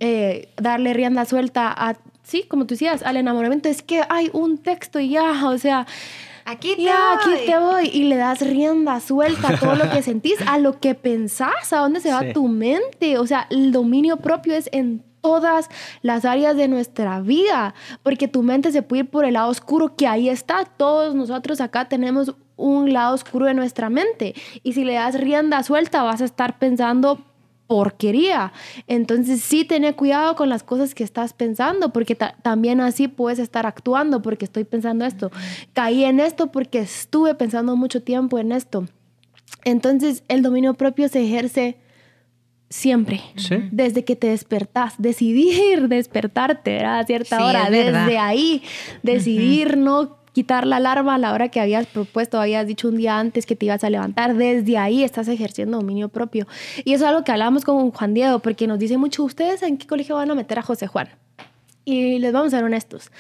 Eh, 0.02 0.50
darle 0.58 0.94
rienda 0.94 1.24
suelta 1.24 1.74
a, 1.76 1.96
sí, 2.24 2.44
como 2.44 2.66
tú 2.66 2.74
decías, 2.74 3.02
al 3.04 3.18
enamoramiento. 3.18 3.70
Es 3.70 3.82
que 3.82 4.02
hay 4.10 4.30
un 4.34 4.58
texto 4.58 5.00
y 5.00 5.10
ya, 5.10 5.48
o 5.48 5.58
sea, 5.58 5.88
aquí 6.44 6.76
te 6.76 6.84
ya, 6.84 7.20
voy. 7.24 7.34
aquí 7.34 7.46
te 7.46 7.58
voy. 7.58 7.90
Y 7.94 8.04
le 8.04 8.18
das 8.18 8.42
rienda 8.42 9.00
suelta 9.00 9.50
a 9.50 9.58
todo 9.58 9.76
lo 9.76 9.90
que 9.90 10.02
sentís, 10.04 10.36
a 10.48 10.58
lo 10.58 10.80
que 10.80 10.96
pensás, 10.96 11.72
a 11.72 11.78
dónde 11.78 12.02
se 12.02 12.12
va 12.12 12.34
tu 12.34 12.48
mente. 12.48 13.18
O 13.18 13.26
sea, 13.26 13.48
el 13.50 13.72
dominio 13.72 14.18
propio 14.18 14.54
es 14.54 14.70
en 14.74 15.02
todas 15.26 15.72
las 16.04 16.24
áreas 16.24 16.56
de 16.56 16.68
nuestra 16.68 17.20
vida, 17.20 17.74
porque 18.04 18.28
tu 18.28 18.44
mente 18.44 18.72
se 18.72 18.84
puede 18.84 19.00
ir 19.00 19.10
por 19.10 19.26
el 19.26 19.34
lado 19.34 19.50
oscuro 19.50 19.96
que 19.96 20.06
ahí 20.06 20.30
está. 20.30 20.66
Todos 20.66 21.16
nosotros 21.16 21.62
acá 21.62 21.90
tenemos 21.90 22.36
un 22.58 22.94
lado 22.94 23.16
oscuro 23.16 23.48
de 23.48 23.56
nuestra 23.56 23.90
mente. 23.90 24.36
Y 24.62 24.74
si 24.74 24.86
le 24.86 24.94
das 24.94 25.20
rienda 25.20 25.64
suelta, 25.64 26.04
vas 26.04 26.22
a 26.22 26.26
estar 26.26 26.60
pensando 26.60 27.26
porquería. 27.66 28.54
Entonces 28.86 29.42
sí, 29.42 29.66
ten 29.66 29.92
cuidado 29.94 30.36
con 30.36 30.48
las 30.48 30.62
cosas 30.62 30.94
que 30.94 31.04
estás 31.04 31.34
pensando, 31.34 31.90
porque 31.92 32.14
también 32.14 32.80
así 32.80 33.08
puedes 33.08 33.40
estar 33.40 33.66
actuando, 33.66 34.22
porque 34.22 34.46
estoy 34.46 34.64
pensando 34.64 35.06
esto. 35.06 35.32
Caí 35.74 36.04
en 36.04 36.20
esto 36.20 36.52
porque 36.52 36.82
estuve 36.82 37.34
pensando 37.34 37.76
mucho 37.76 38.04
tiempo 38.04 38.38
en 38.38 38.52
esto. 38.52 38.86
Entonces 39.64 40.24
el 40.28 40.44
dominio 40.44 40.76
propio 40.76 41.10
se 41.10 41.26
ejerce 41.26 41.80
siempre, 42.70 43.22
desde 43.72 44.04
que 44.04 44.16
te 44.16 44.28
despertás, 44.28 44.96
decidir 44.98 45.88
despertarte 45.88 46.84
a 46.84 47.04
cierta 47.06 47.46
hora, 47.46 47.70
desde 47.70 48.18
ahí, 48.18 48.64
decidir 49.04 49.78
no 49.78 50.18
quitar 50.36 50.68
la 50.68 50.78
alarma 50.78 51.16
a 51.16 51.18
la 51.18 51.32
hora 51.32 51.48
que 51.48 51.62
habías 51.62 51.88
propuesto, 51.88 52.42
habías 52.42 52.68
dicho 52.68 52.90
un 52.90 52.98
día 52.98 53.18
antes 53.18 53.46
que 53.46 53.56
te 53.56 53.68
ibas 53.68 53.86
a 53.86 53.90
levantar, 53.90 54.36
desde 54.36 54.78
ahí 54.78 55.02
estás 55.02 55.30
ejerciendo 55.30 55.78
dominio 55.78 56.10
propio. 56.10 56.46
Y 56.84 56.92
eso 56.92 57.06
es 57.06 57.10
algo 57.10 57.24
que 57.24 57.32
hablamos 57.32 57.64
con 57.64 57.92
Juan 57.92 58.14
Diego, 58.14 58.40
porque 58.40 58.68
nos 58.68 58.78
dice 58.78 58.98
mucho, 58.98 59.24
¿ustedes 59.24 59.64
en 59.64 59.78
qué 59.78 59.88
colegio 59.88 60.16
van 60.16 60.30
a 60.30 60.36
meter 60.36 60.60
a 60.60 60.62
José 60.62 60.88
Juan? 60.88 61.08
Y 61.86 62.20
les 62.20 62.34
vamos 62.34 62.54
a 62.54 62.58
ser 62.58 62.66
honestos. 62.66 63.12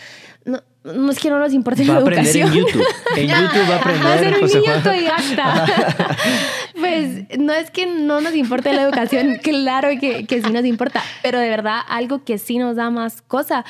No, 0.43 0.59
no 0.85 1.11
es 1.11 1.19
que 1.19 1.29
no 1.29 1.39
nos 1.39 1.53
importe 1.53 1.83
va 1.83 1.93
la 1.93 1.99
a 1.99 2.01
aprender 2.01 2.25
educación. 2.25 2.49
En 2.49 2.53
YouTube. 2.53 2.83
En 3.15 3.27
YouTube 3.27 3.69
va 3.69 3.75
a 3.75 3.79
aprender. 3.79 4.05
Va 4.05 4.13
a 4.13 4.19
ser 4.19 4.35
un 4.35 4.47
niño 4.47 4.73
pues 6.79 7.39
no 7.39 7.53
es 7.53 7.71
que 7.71 7.85
no 7.85 8.21
nos 8.21 8.35
importe 8.35 8.73
la 8.73 8.83
educación, 8.83 9.37
claro 9.41 9.89
que, 9.99 10.25
que 10.25 10.41
sí 10.41 10.51
nos 10.51 10.65
importa, 10.65 11.01
pero 11.23 11.39
de 11.39 11.49
verdad 11.49 11.79
algo 11.87 12.23
que 12.23 12.37
sí 12.37 12.57
nos 12.57 12.75
da 12.75 12.89
más 12.89 13.21
cosa. 13.21 13.65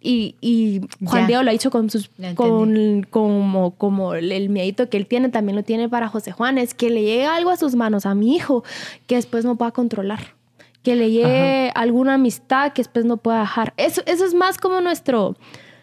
Y, 0.00 0.36
y 0.40 0.82
Juan 1.04 1.26
Diego 1.26 1.42
lo 1.42 1.50
ha 1.50 1.52
dicho 1.52 1.70
con 1.70 1.90
sus, 1.90 2.10
con, 2.34 3.06
como, 3.10 3.72
como 3.72 4.14
el 4.14 4.48
miedito 4.48 4.88
que 4.88 4.96
él 4.96 5.06
tiene, 5.06 5.30
también 5.30 5.56
lo 5.56 5.64
tiene 5.64 5.88
para 5.88 6.08
José 6.08 6.32
Juan, 6.32 6.58
es 6.58 6.74
que 6.74 6.90
le 6.90 7.02
llegue 7.02 7.26
algo 7.26 7.50
a 7.50 7.56
sus 7.56 7.74
manos, 7.74 8.06
a 8.06 8.14
mi 8.14 8.36
hijo, 8.36 8.64
que 9.06 9.16
después 9.16 9.44
no 9.44 9.56
pueda 9.56 9.72
controlar 9.72 10.34
que 10.82 10.96
le 10.96 11.10
llegue 11.10 11.70
alguna 11.74 12.14
amistad 12.14 12.72
que 12.72 12.80
después 12.80 13.04
no 13.04 13.18
pueda 13.18 13.40
dejar. 13.40 13.74
Eso, 13.76 14.00
eso 14.06 14.24
es 14.24 14.32
más 14.32 14.56
como 14.56 14.80
nuestro, 14.80 15.36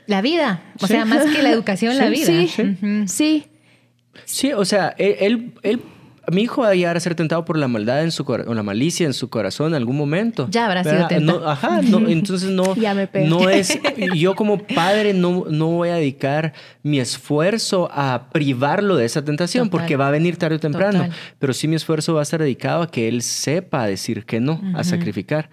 la 0.07 0.21
vida, 0.21 0.63
o 0.81 0.87
sea, 0.87 1.05
más 1.05 1.25
que 1.25 1.43
la 1.43 1.51
educación, 1.51 1.97
la 1.97 2.09
vida. 2.09 2.25
Sí, 2.25 2.49
sí. 3.07 3.45
Sí, 4.25 4.51
o 4.51 4.65
sea, 4.65 4.95
él, 4.97 5.53
él, 5.61 5.81
mi 6.31 6.43
hijo 6.43 6.61
va 6.61 6.69
a 6.69 6.75
llegar 6.75 6.97
a 6.97 6.99
ser 6.99 7.15
tentado 7.15 7.45
por 7.45 7.57
la 7.57 7.67
maldad 7.67 8.03
en 8.03 8.11
su 8.11 8.23
o 8.23 8.53
la 8.53 8.63
malicia 8.63 9.05
en 9.05 9.13
su 9.13 9.29
corazón 9.29 9.67
en 9.67 9.75
algún 9.75 9.95
momento. 9.95 10.47
Ya 10.49 10.65
habrá 10.65 10.83
sido 10.83 11.07
tentado. 11.07 11.41
No, 11.41 11.49
ajá, 11.49 11.81
no, 11.81 12.07
entonces 12.09 12.49
no, 12.49 12.75
no 13.27 13.49
es, 13.49 13.79
yo 14.15 14.35
como 14.35 14.59
padre 14.59 15.13
no, 15.13 15.45
no 15.49 15.67
voy 15.67 15.89
a 15.89 15.95
dedicar 15.95 16.53
mi 16.83 16.99
esfuerzo 16.99 17.89
a 17.91 18.29
privarlo 18.31 18.95
de 18.95 19.05
esa 19.05 19.23
tentación 19.23 19.69
porque 19.69 19.95
va 19.95 20.07
a 20.07 20.11
venir 20.11 20.37
tarde 20.37 20.55
o 20.55 20.59
temprano, 20.59 21.07
pero 21.39 21.53
sí 21.53 21.67
mi 21.67 21.75
esfuerzo 21.75 22.13
va 22.13 22.21
a 22.21 22.23
estar 22.23 22.41
dedicado 22.41 22.81
a 22.81 22.91
que 22.91 23.07
él 23.07 23.21
sepa 23.21 23.85
decir 23.85 24.25
que 24.25 24.39
no, 24.39 24.61
a 24.75 24.83
sacrificar 24.83 25.49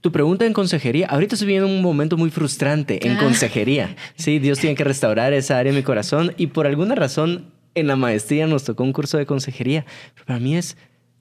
tu 0.00 0.12
pregunta 0.12 0.46
en 0.46 0.52
consejería, 0.52 1.06
ahorita 1.08 1.34
estoy 1.34 1.46
viviendo 1.46 1.68
un 1.68 1.82
momento 1.82 2.16
muy 2.16 2.30
frustrante 2.30 3.06
en 3.06 3.16
ah. 3.16 3.20
consejería. 3.20 3.96
Sí, 4.16 4.38
Dios 4.38 4.58
tiene 4.58 4.74
que 4.74 4.84
restaurar 4.84 5.32
esa 5.32 5.58
área 5.58 5.72
de 5.72 5.78
mi 5.78 5.82
corazón 5.82 6.32
y 6.36 6.48
por 6.48 6.66
alguna 6.66 6.94
razón 6.94 7.52
en 7.74 7.86
la 7.86 7.96
maestría 7.96 8.46
nos 8.46 8.64
tocó 8.64 8.82
un 8.82 8.92
curso 8.92 9.18
de 9.18 9.26
consejería. 9.26 9.84
Pero 10.14 10.26
para 10.26 10.38
mí 10.38 10.56
es, 10.56 10.76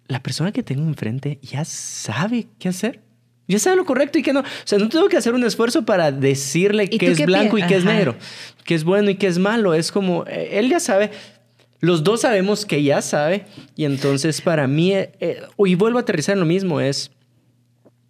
la 0.08 0.24
persona 0.24 0.52
que 0.52 0.64
tengo 0.64 0.84
enfrente 0.84 1.40
ya 1.42 1.66
sabe 1.66 2.48
qué 2.58 2.70
hacer. 2.70 3.02
Ya 3.48 3.58
sabe 3.58 3.78
lo 3.78 3.86
correcto 3.86 4.20
y 4.20 4.22
qué 4.22 4.32
no. 4.32 4.42
O 4.42 4.44
sea, 4.64 4.78
no 4.78 4.90
tengo 4.90 5.10
que 5.10 5.18
hacer 5.18 5.34
un 5.34 5.44
esfuerzo 5.44 5.84
para 5.84 6.12
decirle 6.12 6.88
que 6.88 7.12
es 7.12 7.26
blanco 7.26 7.58
y 7.58 7.64
que 7.64 7.78
es 7.78 7.84
negro, 7.84 8.16
que 8.64 8.76
es 8.76 8.84
bueno 8.84 9.10
y 9.10 9.16
que 9.16 9.26
es 9.26 9.40
malo. 9.40 9.74
Es 9.74 9.92
como, 9.92 10.24
eh, 10.28 10.60
él 10.60 10.70
ya 10.70 10.80
sabe. 10.80 11.10
Los 11.80 12.04
dos 12.04 12.22
sabemos 12.22 12.66
que 12.66 12.84
ya 12.84 13.02
sabe. 13.02 13.46
Y 13.76 13.86
entonces 13.86 14.42
para 14.42 14.68
mí, 14.68 14.94
eh, 14.94 15.12
eh, 15.20 15.42
y 15.66 15.76
vuelvo 15.76 15.98
a 15.98 16.02
aterrizar 16.02 16.34
en 16.34 16.42
lo 16.42 16.46
mismo, 16.46 16.80
es, 16.80 17.12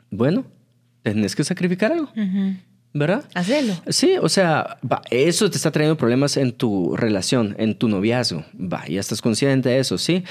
bueno, 0.09 0.45
tenés 1.03 1.35
que 1.35 1.43
sacrificar 1.43 1.91
algo. 1.91 2.09
¿Verdad? 2.91 3.25
Hacerlo. 3.35 3.75
Sí, 3.89 4.15
o 4.19 4.29
sea, 4.29 4.79
eso 5.11 5.49
te 5.49 5.57
está 5.57 5.69
trayendo 5.71 5.95
problemas 5.95 6.37
en 6.37 6.51
tu 6.51 6.95
relación, 6.97 7.55
en 7.59 7.75
tu 7.75 7.87
noviazgo. 7.87 8.43
Va, 8.55 8.85
ya 8.87 8.99
estás 8.99 9.21
consciente 9.21 9.69
de 9.69 9.79
eso, 9.79 9.99
¿sí? 9.99 10.23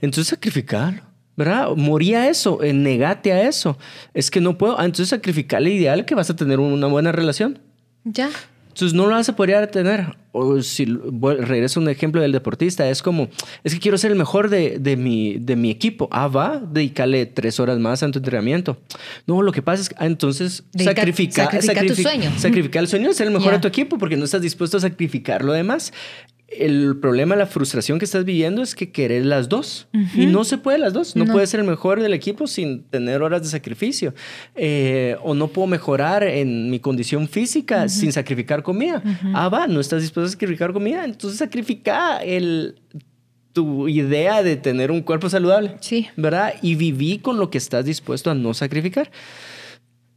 Entonces 0.00 0.28
sacrificarlo, 0.28 1.02
¿verdad? 1.36 1.68
Moría 1.76 2.28
eso, 2.28 2.62
eh, 2.62 2.72
negate 2.72 3.32
a 3.32 3.46
eso. 3.46 3.76
Es 4.14 4.30
que 4.30 4.40
no 4.40 4.56
puedo. 4.56 4.80
Ah, 4.80 4.86
entonces 4.86 5.10
sacrificar 5.10 5.60
el 5.60 5.68
ideal 5.68 6.06
que 6.06 6.14
vas 6.14 6.30
a 6.30 6.36
tener 6.36 6.58
una 6.58 6.86
buena 6.86 7.12
relación. 7.12 7.58
Ya. 8.04 8.30
Entonces 8.76 8.92
no 8.92 9.06
lo 9.06 9.12
vas 9.12 9.26
a 9.26 9.34
poder 9.34 9.66
tener. 9.68 10.18
O 10.32 10.60
si 10.60 10.84
regreso 10.84 11.80
a 11.80 11.82
un 11.82 11.88
ejemplo 11.88 12.20
del 12.20 12.30
deportista, 12.30 12.86
es 12.90 13.00
como, 13.00 13.30
es 13.64 13.72
que 13.72 13.80
quiero 13.80 13.96
ser 13.96 14.10
el 14.10 14.18
mejor 14.18 14.50
de, 14.50 14.78
de, 14.78 14.98
mi, 14.98 15.38
de 15.38 15.56
mi 15.56 15.70
equipo. 15.70 16.10
Ah, 16.12 16.28
va, 16.28 16.58
dedicarle 16.58 17.24
tres 17.24 17.58
horas 17.58 17.78
más 17.78 18.02
a 18.02 18.10
tu 18.10 18.18
entrenamiento. 18.18 18.76
No, 19.26 19.40
lo 19.40 19.50
que 19.50 19.62
pasa 19.62 19.80
es 19.80 19.88
que 19.88 19.94
ah, 19.98 20.04
entonces 20.04 20.62
sacrificar 20.76 21.46
sacrifica, 21.62 21.86
tu 21.86 22.02
sueño. 22.02 22.30
Sacrificar 22.36 22.82
el 22.82 22.88
sueño 22.88 23.08
de 23.08 23.14
ser 23.14 23.28
el 23.28 23.32
mejor 23.32 23.54
de 23.54 23.60
tu 23.60 23.68
equipo 23.68 23.96
porque 23.96 24.18
no 24.18 24.26
estás 24.26 24.42
dispuesto 24.42 24.76
a 24.76 24.80
sacrificar 24.80 25.42
lo 25.42 25.54
demás 25.54 25.94
el 26.48 26.96
problema, 27.00 27.34
la 27.34 27.46
frustración 27.46 27.98
que 27.98 28.04
estás 28.04 28.24
viviendo 28.24 28.62
es 28.62 28.74
que 28.74 28.92
querés 28.92 29.26
las 29.26 29.48
dos 29.48 29.88
y 30.14 30.26
no 30.26 30.44
se 30.44 30.58
puede 30.58 30.78
las 30.78 30.92
dos. 30.92 31.16
No, 31.16 31.26
puedes 31.26 31.50
ser 31.50 31.60
el 31.60 31.66
mejor 31.66 32.00
del 32.00 32.14
equipo 32.14 32.46
sin 32.46 32.84
tener 32.84 33.22
horas 33.22 33.42
de 33.42 33.48
sacrificio. 33.48 34.14
Eh, 34.54 35.16
o 35.22 35.34
no 35.34 35.48
puedo 35.48 35.66
mejorar 35.66 36.22
en 36.22 36.70
mi 36.70 36.78
condición 36.78 37.28
física 37.28 37.88
sin 37.88 38.12
sacrificar 38.12 38.62
comida. 38.62 39.02
Ah, 39.34 39.48
va, 39.48 39.66
no 39.66 39.80
estás 39.80 40.02
dispuesto 40.02 40.28
a 40.28 40.32
sacrificar 40.32 40.72
comida. 40.72 41.04
Entonces 41.04 41.38
sacrifica 41.38 42.18
el 42.18 42.76
tu 43.52 43.88
idea 43.88 44.42
de 44.42 44.56
tener 44.56 44.90
un 44.90 45.00
cuerpo 45.00 45.30
saludable. 45.30 45.76
Sí. 45.80 46.08
¿Verdad? 46.16 46.54
Y 46.60 46.74
viví 46.74 47.18
con 47.18 47.38
lo 47.38 47.50
que 47.50 47.56
estás 47.56 47.86
dispuesto 47.86 48.30
a 48.30 48.34
no 48.34 48.52
sacrificar. 48.52 49.10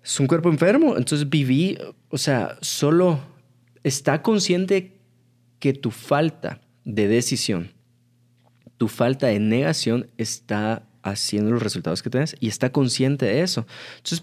Es 0.03 0.19
un 0.19 0.27
cuerpo 0.27 0.49
enfermo, 0.49 0.97
entonces 0.97 1.29
viví, 1.29 1.77
o 2.09 2.17
sea, 2.17 2.57
solo 2.61 3.19
está 3.83 4.21
consciente 4.21 4.98
que 5.59 5.73
tu 5.73 5.91
falta 5.91 6.61
de 6.85 7.07
decisión, 7.07 7.73
tu 8.77 8.87
falta 8.87 9.27
de 9.27 9.39
negación 9.39 10.09
está 10.17 10.83
haciendo 11.01 11.51
los 11.51 11.61
resultados 11.61 12.03
que 12.03 12.09
tienes 12.09 12.35
y 12.39 12.47
está 12.47 12.71
consciente 12.71 13.25
de 13.25 13.41
eso. 13.41 13.65
Entonces, 13.97 14.21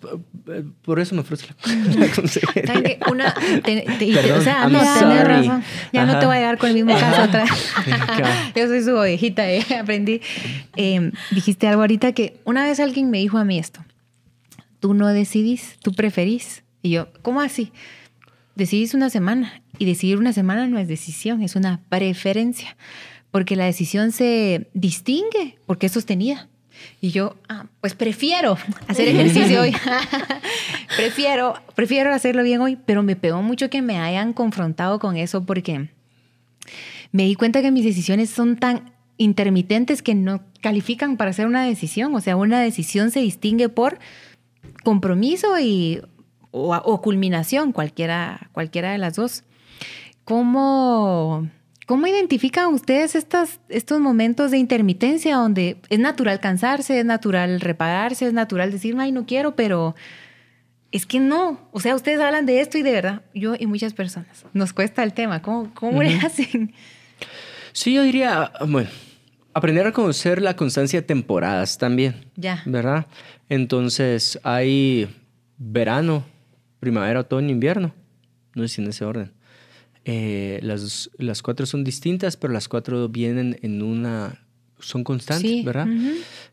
por 0.83 1.01
eso 1.01 1.15
me 1.15 1.23
frustra 1.23 1.55
la 1.97 2.09
consejería. 2.15 2.99
Una, 3.11 3.35
o 3.35 4.41
sea, 4.41 4.69
no, 4.69 4.79
tenés 4.79 5.25
razón. 5.25 5.65
Ya 5.93 6.07
no 6.07 6.19
te 6.19 6.27
voy 6.27 6.37
a 6.37 6.39
llegar 6.39 6.59
con 6.59 6.71
el 6.71 6.75
mismo 6.75 6.99
caso 6.99 7.23
otra 7.23 7.45
Yo 8.57 8.67
soy 8.67 8.83
su 8.83 8.95
ovejita, 8.95 9.51
eh, 9.51 9.65
aprendí. 9.81 10.21
Em, 10.77 11.13
dijiste 11.31 11.67
algo 11.69 11.83
ahorita 11.83 12.13
que 12.13 12.41
una 12.45 12.65
vez 12.65 12.81
alguien 12.81 13.11
me 13.11 13.19
dijo 13.19 13.39
a 13.39 13.45
mí 13.45 13.59
esto. 13.59 13.85
Tú 14.81 14.95
no 14.95 15.09
decidís, 15.09 15.79
tú 15.83 15.93
preferís. 15.93 16.63
Y 16.83 16.91
yo, 16.91 17.09
¿cómo 17.23 17.41
así? 17.41 17.73
Decidís 18.57 18.95
una 18.95 19.11
semana 19.11 19.63
y 19.79 19.85
decidir 19.85 20.17
una 20.17 20.33
semana 20.33 20.67
no 20.67 20.79
es 20.79 20.89
decisión, 20.89 21.43
es 21.43 21.57
una 21.57 21.81
preferencia. 21.91 22.77
Porque 23.31 23.55
la 23.55 23.67
decisión 23.67 24.13
se 24.13 24.69
distingue 24.73 25.59
porque 25.67 25.87
es 25.87 25.93
sostenida. 25.93 26.49
Y 27.01 27.11
yo, 27.11 27.37
ah, 27.49 27.67
pues 27.81 27.95
prefiero 27.95 28.57
hacer 28.89 29.09
ejercicio 29.09 29.61
hoy. 29.61 29.75
prefiero, 30.97 31.55
prefiero 31.75 32.13
hacerlo 32.13 32.43
bien 32.43 32.61
hoy, 32.63 32.79
pero 32.87 33.03
me 33.03 33.15
pegó 33.15 33.43
mucho 33.43 33.69
que 33.69 33.83
me 33.83 33.99
hayan 33.99 34.33
confrontado 34.33 34.99
con 34.99 35.17
eso 35.17 35.45
porque 35.45 35.91
me 37.13 37.25
di 37.25 37.35
cuenta 37.35 37.63
que 37.63 37.71
mis 37.71 37.85
decisiones 37.85 38.31
son 38.31 38.57
tan 38.57 38.93
intermitentes 39.19 40.03
que 40.03 40.15
no 40.15 40.43
califican 40.63 41.17
para 41.19 41.31
hacer 41.31 41.47
una 41.47 41.65
decisión. 41.65 42.15
O 42.15 42.21
sea, 42.21 42.37
una 42.37 42.61
decisión 42.61 43.11
se 43.11 43.21
distingue 43.21 43.69
por 43.69 43.99
compromiso 44.83 45.59
y, 45.59 46.01
o, 46.51 47.01
culminación, 47.03 47.73
cualquiera, 47.73 48.51
cualquiera 48.53 48.93
de 48.93 48.99
las 48.99 49.15
dos. 49.15 49.45
¿Cómo, 50.25 51.49
¿Cómo 51.87 52.07
identifican 52.07 52.73
ustedes 52.75 53.15
estas, 53.15 53.61
estos 53.69 54.01
momentos 54.01 54.51
de 54.51 54.59
intermitencia 54.59 55.37
donde 55.37 55.77
es 55.89 55.99
natural 55.99 56.41
cansarse, 56.41 56.99
es 56.99 57.05
natural 57.05 57.61
repararse, 57.61 58.27
es 58.27 58.33
natural 58.33 58.73
decir, 58.73 58.97
ay, 58.99 59.13
no 59.13 59.27
quiero, 59.27 59.55
pero 59.55 59.95
es 60.93 61.07
que 61.07 61.21
no. 61.21 61.69
O 61.73 61.81
sea, 61.81 61.95
ustedes 61.95 62.21
hablan 62.21 62.47
de 62.47 62.61
esto 62.61 62.79
y 62.79 62.83
de 62.83 62.93
verdad, 62.93 63.23
yo 63.35 63.55
y 63.59 63.67
muchas 63.67 63.93
personas, 63.93 64.45
nos 64.53 64.73
cuesta 64.73 65.03
el 65.03 65.13
tema. 65.13 65.43
¿Cómo, 65.43 65.73
cómo 65.75 66.03
le 66.03 66.17
hacen? 66.17 66.75
Sí, 67.73 67.93
yo 67.93 68.03
diría, 68.03 68.53
bueno, 68.67 68.89
aprender 69.53 69.87
a 69.87 69.93
conocer 69.93 70.43
la 70.43 70.57
constancia 70.57 71.01
de 71.01 71.07
temporadas 71.07 71.79
también. 71.79 72.27
Ya. 72.37 72.63
¿Verdad? 72.67 73.07
Entonces, 73.49 74.41
hay 74.43 75.09
verano, 75.59 76.25
primavera, 76.87 77.19
otoño, 77.19 77.51
invierno. 77.51 77.93
No 78.55 78.63
es 78.63 78.79
en 78.79 78.87
ese 78.87 79.05
orden. 79.05 79.33
Eh, 80.05 80.61
las, 80.63 81.11
las 81.19 81.43
cuatro 81.43 81.67
son 81.67 81.83
distintas, 81.83 82.37
pero 82.37 82.53
las 82.53 82.69
cuatro 82.69 83.09
vienen 83.09 83.59
en 83.63 83.83
una 83.83 84.41
son 84.79 85.03
constantes, 85.03 85.65
¿verdad? 85.65 85.89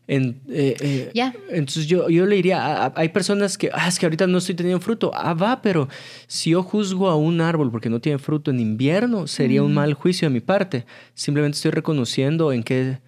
en, 0.08 0.40
eh, 0.48 1.10
eh, 1.14 1.32
Entonces 1.50 1.86
yo, 1.86 2.08
yo 2.08 2.26
le 2.26 2.36
diría, 2.36 2.92
hay 2.96 3.10
personas 3.10 3.56
que, 3.56 3.70
ah, 3.72 3.86
es 3.86 3.98
que 3.98 4.06
ahorita 4.06 4.26
no 4.26 4.38
estoy 4.38 4.56
teniendo 4.56 4.80
fruto. 4.80 5.12
Ah, 5.14 5.34
va, 5.34 5.62
pero 5.62 5.88
si 6.26 6.50
yo 6.50 6.64
juzgo 6.64 7.10
a 7.10 7.16
un 7.16 7.40
árbol 7.40 7.70
porque 7.70 7.90
no 7.90 8.00
tiene 8.00 8.18
fruto 8.18 8.50
en 8.50 8.58
invierno, 8.58 9.28
sería 9.28 9.62
un 9.62 9.74
mal 9.74 9.94
juicio 9.94 10.26
de 10.26 10.32
mi 10.32 10.40
parte. 10.40 10.84
Simplemente 11.14 11.56
estoy 11.56 11.70
reconociendo 11.70 12.50
en 12.50 12.64
qué, 12.64 12.98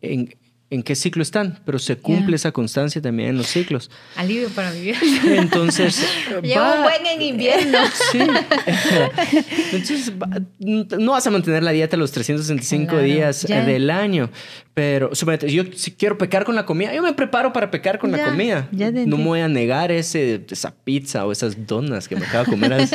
en, 0.00 0.34
en 0.70 0.82
qué 0.82 0.94
ciclo 0.96 1.22
están, 1.22 1.60
pero 1.64 1.78
se 1.78 1.96
cumple 1.96 2.36
esa 2.36 2.50
constancia 2.50 3.00
también 3.00 3.30
en 3.30 3.36
los 3.36 3.46
ciclos. 3.46 3.90
Alivio 4.16 4.48
para 4.48 4.72
vivir. 4.72 4.96
Entonces. 5.26 6.04
Lleva 6.42 6.76
un 6.76 6.82
buen 6.82 7.06
en 7.06 7.22
invierno. 7.22 7.78
Sí. 8.10 8.18
Entonces, 9.72 10.12
no 10.58 11.12
vas 11.12 11.26
a 11.26 11.30
mantener 11.30 11.62
la 11.62 11.70
dieta 11.70 11.96
los 11.96 12.12
365 12.12 12.98
días 12.98 13.46
del 13.46 13.90
año, 13.90 14.30
pero 14.72 15.12
yo 15.12 15.64
si 15.74 15.92
quiero 15.92 16.18
pecar 16.18 16.44
con 16.44 16.54
la 16.54 16.66
comida, 16.66 16.92
yo 16.94 17.02
me 17.02 17.12
preparo 17.12 17.52
para 17.52 17.70
pecar 17.70 17.98
con 17.98 18.10
la 18.10 18.24
comida. 18.24 18.68
no 18.72 19.16
me 19.18 19.24
voy 19.24 19.40
a 19.40 19.48
negar 19.48 19.92
ese, 19.92 20.44
esa 20.50 20.74
pizza 20.74 21.26
o 21.26 21.32
esas 21.32 21.66
donas 21.66 22.08
que 22.08 22.16
me 22.16 22.26
acabo 22.26 22.44
de 22.44 22.50
comer 22.50 22.72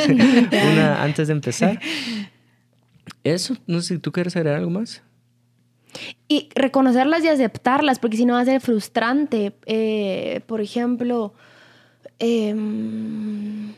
una 0.71 1.01
antes 1.01 1.27
de 1.27 1.34
empezar. 1.34 1.79
Eso, 3.23 3.55
no 3.67 3.82
sé 3.82 3.95
si 3.95 3.99
tú 3.99 4.12
quieres 4.12 4.36
agregar 4.36 4.60
algo 4.60 4.71
más. 4.71 5.01
Y 6.28 6.49
reconocerlas 6.56 7.23
y 7.23 7.28
aceptarlas, 7.28 7.99
porque 7.99 8.17
si 8.17 8.25
no 8.25 8.34
va 8.34 8.41
a 8.41 8.45
ser 8.45 8.62
frustrante. 8.62 9.54
Eh, 9.65 10.41
por 10.45 10.62
ejemplo, 10.62 11.34
em, 12.19 13.73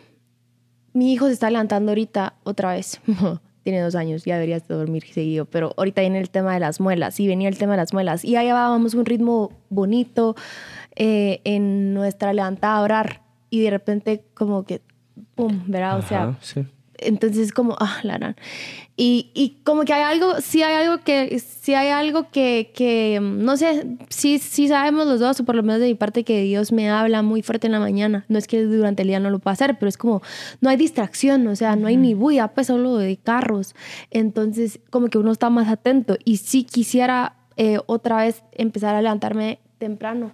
mi 0.94 1.14
hijo 1.14 1.28
se 1.28 1.34
está 1.34 1.50
levantando 1.50 1.92
ahorita 1.92 2.36
otra 2.44 2.74
vez. 2.74 3.00
Tiene 3.64 3.80
dos 3.82 3.96
años, 3.96 4.26
ya 4.26 4.36
debería 4.36 4.60
dormir 4.60 5.04
seguido, 5.12 5.46
pero 5.46 5.74
ahorita 5.78 6.02
viene 6.02 6.20
el 6.20 6.32
tema 6.32 6.54
de 6.54 6.60
las 6.60 6.80
muelas, 6.80 7.20
y 7.20 7.28
venía 7.28 7.48
el 7.48 7.60
tema 7.60 7.74
de 7.74 7.78
las 7.78 7.94
muelas, 7.94 8.26
y 8.26 8.36
ahí 8.36 8.52
vamos 8.52 8.96
un 8.96 9.06
ritmo 9.06 9.52
bonito 9.70 10.36
eh, 10.96 11.42
en 11.44 11.94
nuestra 11.94 12.34
levantada 12.34 12.78
a 12.78 12.82
orar, 12.82 13.22
y 13.52 13.62
de 13.62 13.70
repente 13.70 14.24
como 14.34 14.64
que, 14.64 14.82
pum, 15.36 15.62
¿verdad? 15.68 16.00
O 16.00 16.02
sea, 16.02 16.36
entonces 17.02 17.52
como, 17.52 17.76
ah, 17.80 18.00
la 18.04 18.36
Y, 18.96 19.32
y 19.34 19.62
como 19.64 19.84
que 19.84 19.94
hay 19.94 20.04
algo, 20.04 20.40
sí 20.42 20.64
hay 20.64 20.86
algo 20.86 21.04
que, 21.04 21.40
sí 21.40 21.74
hay 21.74 21.90
algo 21.90 22.30
que, 22.32 22.72
que 22.76 23.20
no 23.22 23.58
sé, 23.58 23.98
sí, 24.10 24.40
sí 24.40 24.68
sabemos 24.68 25.08
los 25.08 25.20
dos, 25.20 25.40
o 25.40 25.46
por 25.46 25.56
lo 25.56 25.64
menos 25.64 25.82
de 25.82 25.88
mi 25.88 25.96
parte, 25.96 26.24
que 26.24 26.42
Dios 26.42 26.72
me 26.72 26.90
habla 26.90 27.22
muy 27.22 27.42
fuerte 27.42 27.68
en 27.68 27.74
la 27.74 27.80
mañana. 27.80 28.26
No 28.30 28.38
es 28.38 28.48
que 28.48 28.64
durante 28.64 29.02
el 29.02 29.10
día 29.10 29.20
no 29.20 29.30
lo 29.30 29.40
pueda 29.40 29.54
hacer, 29.54 29.78
pero 29.80 29.90
es 29.90 29.98
como, 29.98 30.22
no 30.62 30.70
hay 30.70 30.78
distracción, 30.78 31.48
o 31.48 31.56
sea, 31.56 31.76
no 31.76 31.88
hay 31.88 31.98
ni 31.98 32.14
bulla, 32.14 32.50
pues 32.50 32.68
solo 32.68 32.98
de 32.98 33.18
carros. 33.18 33.76
Entonces, 34.12 34.80
como 34.90 35.08
que 35.08 35.18
uno 35.18 35.32
está 35.32 35.50
más 35.50 35.68
atento. 35.68 36.18
Y 36.24 36.38
sí 36.38 36.64
quisiera 36.64 37.36
eh, 37.58 37.80
otra 37.88 38.18
vez 38.24 38.44
empezar 38.54 38.96
a 38.96 39.02
levantarme 39.02 39.60
temprano. 39.78 40.32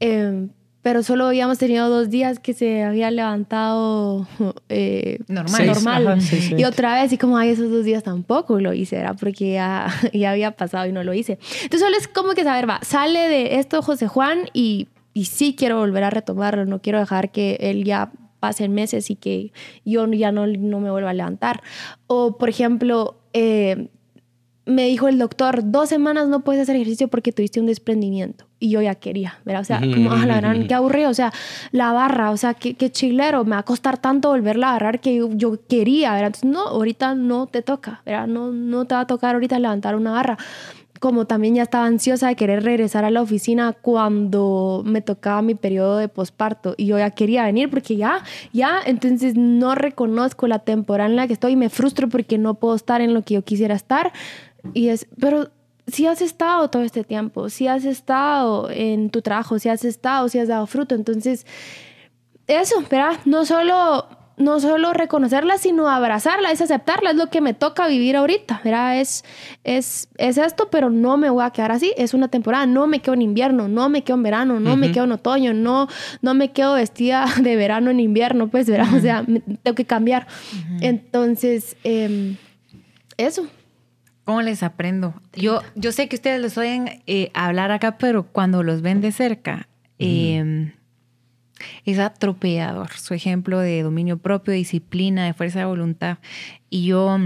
Eh, 0.00 0.48
pero 0.84 1.02
solo 1.02 1.26
habíamos 1.26 1.56
tenido 1.56 1.88
dos 1.88 2.10
días 2.10 2.38
que 2.38 2.52
se 2.52 2.82
había 2.82 3.10
levantado 3.10 4.28
eh, 4.68 5.18
normal. 5.28 5.66
normal. 5.66 6.18
Y 6.58 6.62
otra 6.64 7.00
vez, 7.00 7.10
y 7.10 7.16
como, 7.16 7.38
hay 7.38 7.48
esos 7.48 7.70
dos 7.70 7.86
días 7.86 8.02
tampoco 8.02 8.60
lo 8.60 8.74
hice, 8.74 8.96
era 8.96 9.14
porque 9.14 9.54
ya, 9.54 9.88
ya 10.12 10.32
había 10.32 10.50
pasado 10.50 10.86
y 10.86 10.92
no 10.92 11.02
lo 11.02 11.14
hice. 11.14 11.38
Entonces 11.62 11.80
solo 11.80 11.96
es 11.96 12.06
como 12.06 12.34
que 12.34 12.44
saber, 12.44 12.68
va, 12.68 12.80
sale 12.82 13.18
de 13.18 13.58
esto 13.58 13.80
José 13.80 14.08
Juan 14.08 14.50
y, 14.52 14.88
y 15.14 15.24
sí 15.24 15.56
quiero 15.56 15.78
volver 15.78 16.04
a 16.04 16.10
retomarlo, 16.10 16.66
no 16.66 16.82
quiero 16.82 16.98
dejar 16.98 17.32
que 17.32 17.56
él 17.60 17.84
ya 17.84 18.12
pasen 18.38 18.74
meses 18.74 19.08
y 19.08 19.16
que 19.16 19.54
yo 19.86 20.06
ya 20.12 20.32
no, 20.32 20.46
no 20.46 20.80
me 20.80 20.90
vuelva 20.90 21.10
a 21.10 21.14
levantar. 21.14 21.62
O, 22.08 22.36
por 22.36 22.50
ejemplo, 22.50 23.22
eh, 23.32 23.88
me 24.66 24.86
dijo 24.86 25.08
el 25.08 25.18
doctor, 25.18 25.62
dos 25.64 25.88
semanas 25.88 26.28
no 26.28 26.44
puedes 26.44 26.60
hacer 26.60 26.76
ejercicio 26.76 27.08
porque 27.08 27.32
tuviste 27.32 27.58
un 27.58 27.66
desprendimiento. 27.66 28.46
Y 28.64 28.70
yo 28.70 28.80
ya 28.80 28.94
quería, 28.94 29.40
¿verdad? 29.44 29.60
O 29.60 29.64
sea, 29.64 29.78
como, 29.78 30.10
ah, 30.10 30.24
la 30.24 30.36
gran, 30.36 30.66
qué 30.66 30.72
aburrido. 30.72 31.10
O 31.10 31.14
sea, 31.14 31.34
la 31.70 31.92
barra, 31.92 32.30
o 32.30 32.38
sea, 32.38 32.54
qué, 32.54 32.72
qué, 32.72 32.90
chilero. 32.90 33.44
Me 33.44 33.50
va 33.50 33.58
a 33.58 33.62
costar 33.62 33.98
tanto 33.98 34.30
volverla 34.30 34.68
a 34.68 34.70
agarrar 34.70 35.00
que 35.00 35.14
yo, 35.34 35.58
quería, 35.68 36.12
¿verdad? 36.14 36.28
Entonces, 36.28 36.50
no, 36.50 36.68
ahorita 36.68 37.14
no 37.14 37.46
te 37.46 37.60
toca, 37.60 38.00
¿verdad? 38.06 38.26
No, 38.26 38.52
no 38.52 38.86
te 38.86 38.94
va 38.94 39.02
a 39.02 39.06
tocar 39.06 39.34
ahorita 39.34 39.58
levantar 39.58 39.96
una 39.96 40.12
barra. 40.12 40.38
Como 40.98 41.26
también 41.26 41.56
ya 41.56 41.62
estaba 41.62 41.84
ansiosa 41.84 42.28
de 42.28 42.36
querer 42.36 42.64
regresar 42.64 43.04
a 43.04 43.10
la 43.10 43.20
oficina 43.20 43.74
cuando 43.74 44.82
me 44.86 45.02
tocaba 45.02 45.42
mi 45.42 45.54
periodo 45.54 45.98
de 45.98 46.08
posparto. 46.08 46.74
Y 46.78 46.86
yo 46.86 46.96
ya 46.96 47.10
quería 47.10 47.44
venir 47.44 47.68
porque 47.68 47.96
ya, 47.96 48.24
ya, 48.54 48.80
entonces 48.86 49.34
no 49.36 49.74
reconozco 49.74 50.46
la 50.46 50.60
temporada 50.60 51.10
en 51.10 51.16
la 51.16 51.26
que 51.26 51.34
estoy 51.34 51.52
y 51.52 51.56
me 51.56 51.68
frustro 51.68 52.08
porque 52.08 52.38
no 52.38 52.54
puedo 52.54 52.76
estar 52.76 53.02
en 53.02 53.12
lo 53.12 53.20
que 53.20 53.34
yo 53.34 53.42
quisiera 53.42 53.74
estar 53.74 54.10
y 54.72 54.88
es, 54.88 55.06
pero 55.20 55.50
si 55.86 56.06
has 56.06 56.22
estado 56.22 56.68
todo 56.70 56.82
este 56.82 57.04
tiempo, 57.04 57.48
si 57.48 57.68
has 57.68 57.84
estado 57.84 58.70
en 58.70 59.10
tu 59.10 59.22
trabajo, 59.22 59.58
si 59.58 59.68
has 59.68 59.84
estado, 59.84 60.28
si 60.28 60.38
has 60.38 60.48
dado 60.48 60.66
fruto, 60.66 60.94
entonces 60.94 61.46
eso, 62.46 62.82
¿verdad? 62.90 63.18
No 63.24 63.44
solo 63.44 64.06
no 64.36 64.58
solo 64.58 64.92
reconocerla, 64.92 65.58
sino 65.58 65.88
abrazarla, 65.88 66.50
es 66.50 66.60
aceptarla, 66.60 67.10
es 67.10 67.16
lo 67.16 67.28
que 67.28 67.40
me 67.40 67.54
toca 67.54 67.86
vivir 67.86 68.16
ahorita, 68.16 68.60
¿verdad? 68.64 69.00
Es, 69.00 69.24
es, 69.62 70.08
es 70.18 70.38
esto, 70.38 70.68
pero 70.70 70.90
no 70.90 71.16
me 71.16 71.30
voy 71.30 71.44
a 71.44 71.50
quedar 71.50 71.72
así, 71.72 71.92
es 71.96 72.14
una 72.14 72.28
temporada, 72.28 72.66
no 72.66 72.86
me 72.86 73.00
quedo 73.00 73.14
en 73.14 73.22
invierno, 73.22 73.68
no 73.68 73.88
me 73.88 74.02
quedo 74.02 74.16
en 74.16 74.22
verano, 74.24 74.60
no 74.60 74.76
me 74.76 74.90
quedo 74.90 75.04
en 75.04 75.12
otoño, 75.12 75.54
no, 75.54 75.88
no 76.20 76.34
me 76.34 76.50
quedo 76.50 76.74
vestida 76.74 77.26
de 77.42 77.56
verano 77.56 77.90
en 77.90 78.00
invierno, 78.00 78.48
pues, 78.48 78.68
¿verdad? 78.68 78.92
O 78.94 79.00
sea, 79.00 79.24
tengo 79.62 79.74
que 79.74 79.84
cambiar. 79.84 80.26
Entonces, 80.80 81.76
em, 81.84 82.36
eso. 83.16 83.46
¿Cómo 84.24 84.40
les 84.40 84.62
aprendo? 84.62 85.14
Yo, 85.34 85.60
yo 85.74 85.92
sé 85.92 86.08
que 86.08 86.16
ustedes 86.16 86.40
los 86.40 86.56
oyen 86.56 87.02
eh, 87.06 87.30
hablar 87.34 87.70
acá, 87.70 87.98
pero 87.98 88.24
cuando 88.24 88.62
los 88.62 88.80
ven 88.80 89.00
de 89.02 89.12
cerca, 89.12 89.68
em, 89.98 90.72
es 91.84 91.98
atropellador. 91.98 92.90
Su 92.92 93.12
ejemplo 93.12 93.58
de 93.58 93.82
dominio 93.82 94.16
propio, 94.16 94.54
disciplina, 94.54 95.26
de 95.26 95.34
fuerza 95.34 95.60
de 95.60 95.64
voluntad. 95.66 96.18
Y 96.70 96.86
yo, 96.86 97.18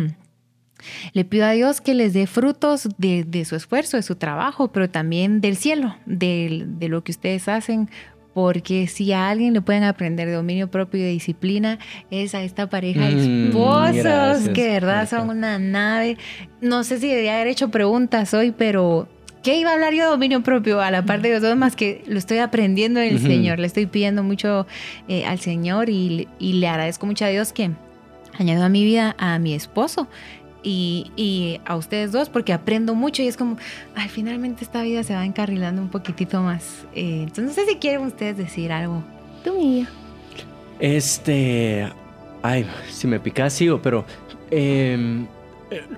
Le 1.13 1.25
pido 1.25 1.47
a 1.47 1.53
Dios 1.53 1.81
que 1.81 1.95
les 1.95 2.13
dé 2.13 2.27
frutos 2.27 2.89
de, 2.99 3.45
su 3.45 3.57
esfuerzo, 3.57 3.97
de 3.97 4.03
su 4.03 4.15
trabajo, 4.17 4.69
pero 4.69 4.89
también 4.89 5.41
del 5.41 5.57
cielo, 5.57 5.97
de, 6.07 6.65
de 6.67 6.89
lo 6.89 7.03
que 7.03 7.13
ustedes 7.13 7.49
hacen 7.49 7.91
porque 8.35 8.87
si 8.87 9.13
a 9.13 9.29
alguien 9.31 9.55
le 9.55 9.61
pueden 9.61 9.85
aprender 9.85 10.29
de 10.29 10.35
dominio 10.35 10.71
propio 10.71 11.01
y 11.01 11.03
de 11.03 11.11
disciplina 11.11 11.79
es 12.11 12.35
a 12.35 12.43
esta 12.43 12.69
pareja 12.69 13.09
de 13.09 13.17
mm, 13.17 13.47
esposos 13.49 14.49
que 14.51 14.65
de 14.65 14.71
verdad 14.73 15.09
son 15.09 15.31
una 15.31 15.59
nave. 15.59 16.19
No 16.61 16.85
sé 16.85 16.99
si 16.99 17.09
debería 17.09 17.37
haber 17.37 17.49
hecho 17.49 17.71
preguntas 17.71 18.35
hoy, 18.35 18.53
pero 18.57 19.09
¿qué 19.43 19.57
iba 19.57 19.71
a 19.71 19.75
hablar 19.75 19.93
yo 19.93 20.05
de 20.05 20.11
dominio 20.11 20.43
propio 20.43 20.81
a 20.81 20.91
la 20.91 21.05
parte 21.05 21.29
de 21.29 21.35
los 21.35 21.43
dos? 21.43 21.57
Más 21.57 21.75
que 21.75 22.03
lo 22.07 22.19
estoy 22.19 22.39
aprendiendo 22.39 23.01
del 23.01 23.19
Señor, 23.19 23.59
le 23.59 23.67
estoy 23.67 23.87
pidiendo 23.87 24.23
mucho 24.23 24.67
eh, 25.09 25.25
al 25.25 25.41
Señor 25.41 25.89
y, 25.89 26.29
y 26.39 26.55
le 26.55 26.69
agradezco 26.69 27.07
mucho 27.07 27.25
a 27.25 27.29
Dios 27.29 27.53
que 27.53 27.71
añadió 28.39 28.65
a 28.65 28.69
mi 28.69 28.85
vida 28.85 29.17
a 29.19 29.39
mi 29.39 29.55
esposo 29.55 30.07
y, 30.63 31.61
a 31.65 31.77
ustedes 31.77 32.13
dos 32.13 32.29
porque 32.29 32.53
aprendo 32.53 32.95
mucho 32.95 33.23
y 33.23 33.29
es 33.29 33.37
como, 33.37 33.57
ay, 33.95 34.09
finalmente 34.09 34.65
esta 34.65 34.83
vida 34.83 35.03
se 35.03 35.15
va 35.15 35.25
encarrilando 35.25 35.81
un 35.81 35.89
poquitito 35.89 36.43
más. 36.43 36.87
Eh, 36.95 37.23
entonces 37.23 37.45
no 37.45 37.53
sé 37.53 37.67
si 37.67 37.77
quieren 37.77 38.03
ustedes 38.03 38.37
decir 38.37 38.73
algo. 38.73 39.03
Tú 39.45 39.55
mía. 39.55 39.89
Este, 40.81 41.89
ay, 42.43 42.67
si 42.91 43.07
me 43.07 43.21
picas 43.21 43.53
sigo, 43.53 43.81
pero 43.83 44.05
eh, 44.51 45.27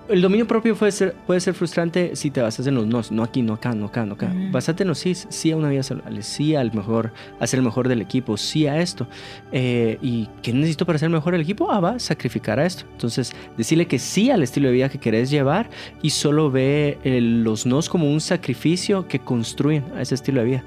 el 0.09 0.23
dominio 0.23 0.47
propio 0.47 0.75
puede 0.75 0.93
ser, 0.93 1.15
puede 1.27 1.41
ser 1.41 1.55
frustrante 1.55 2.17
si 2.17 2.31
te 2.31 2.41
basas 2.41 2.67
en 2.67 2.75
los 2.75 2.87
no, 2.87 3.03
no 3.11 3.23
aquí, 3.23 3.43
no 3.43 3.55
acá, 3.55 3.75
no 3.75 3.87
acá, 3.87 4.05
no 4.05 4.15
acá. 4.15 4.33
Basate 4.51 4.83
en 4.83 4.89
los 4.89 4.99
sí, 4.99 5.15
sí 5.15 5.53
a 5.53 5.57
una 5.57 5.69
vida 5.69 5.83
saludable, 5.83 6.23
sí 6.23 6.55
al 6.57 6.73
mejor, 6.73 7.13
a 7.39 7.47
ser 7.47 7.59
el 7.59 7.65
mejor 7.65 7.89
del 7.89 8.01
equipo, 8.01 8.37
sí 8.37 8.67
a 8.67 8.81
esto. 8.81 9.07
Eh, 9.53 9.99
¿Y 10.03 10.29
qué 10.43 10.53
necesito 10.53 10.87
para 10.87 10.99
ser 10.99 11.07
el 11.07 11.13
mejor 11.13 11.33
del 11.35 11.43
equipo? 11.43 11.71
Ah, 11.71 11.81
va, 11.81 11.99
sacrificar 11.99 12.59
a 12.59 12.67
esto. 12.67 12.85
Entonces, 12.93 13.33
decirle 13.57 13.87
que 13.87 13.99
sí 13.99 14.31
al 14.31 14.43
estilo 14.43 14.69
de 14.69 14.75
vida 14.75 14.89
que 14.89 14.99
querés 14.99 15.31
llevar 15.31 15.71
y 16.03 16.11
solo 16.11 16.51
ve 16.51 16.99
eh, 17.05 17.21
los 17.21 17.67
nos 17.67 17.89
como 17.89 18.11
un 18.11 18.21
sacrificio 18.21 19.07
que 19.07 19.21
construyen 19.21 19.85
a 19.97 20.03
ese 20.03 20.17
estilo 20.17 20.41
de 20.41 20.47
vida. 20.47 20.65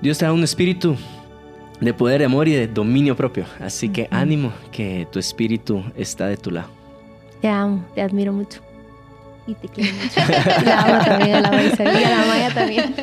Dios 0.00 0.18
te 0.18 0.24
da 0.24 0.32
un 0.32 0.42
espíritu 0.42 0.96
de 1.80 1.94
poder, 1.94 2.18
de 2.18 2.24
amor 2.24 2.48
y 2.48 2.52
de 2.52 2.66
dominio 2.66 3.14
propio. 3.14 3.44
Así 3.60 3.88
que 3.88 4.08
ánimo 4.10 4.52
que 4.72 5.06
tu 5.12 5.18
espíritu 5.18 5.84
está 5.96 6.26
de 6.26 6.36
tu 6.36 6.50
lado. 6.50 6.81
Te 7.42 7.48
amo, 7.48 7.84
te 7.94 8.00
admiro 8.00 8.32
mucho. 8.32 8.60
Y 9.48 9.54
te 9.54 9.68
quiero 9.68 9.92
mucho. 9.94 10.20
la 10.64 10.80
amo 10.82 11.04
también, 11.04 11.34
a 11.34 11.40
la 11.40 11.50
Marisa 11.50 11.82
y 11.82 12.04
a 12.04 12.10
la 12.10 12.24
Maya 12.24 12.54
también. 12.54 12.94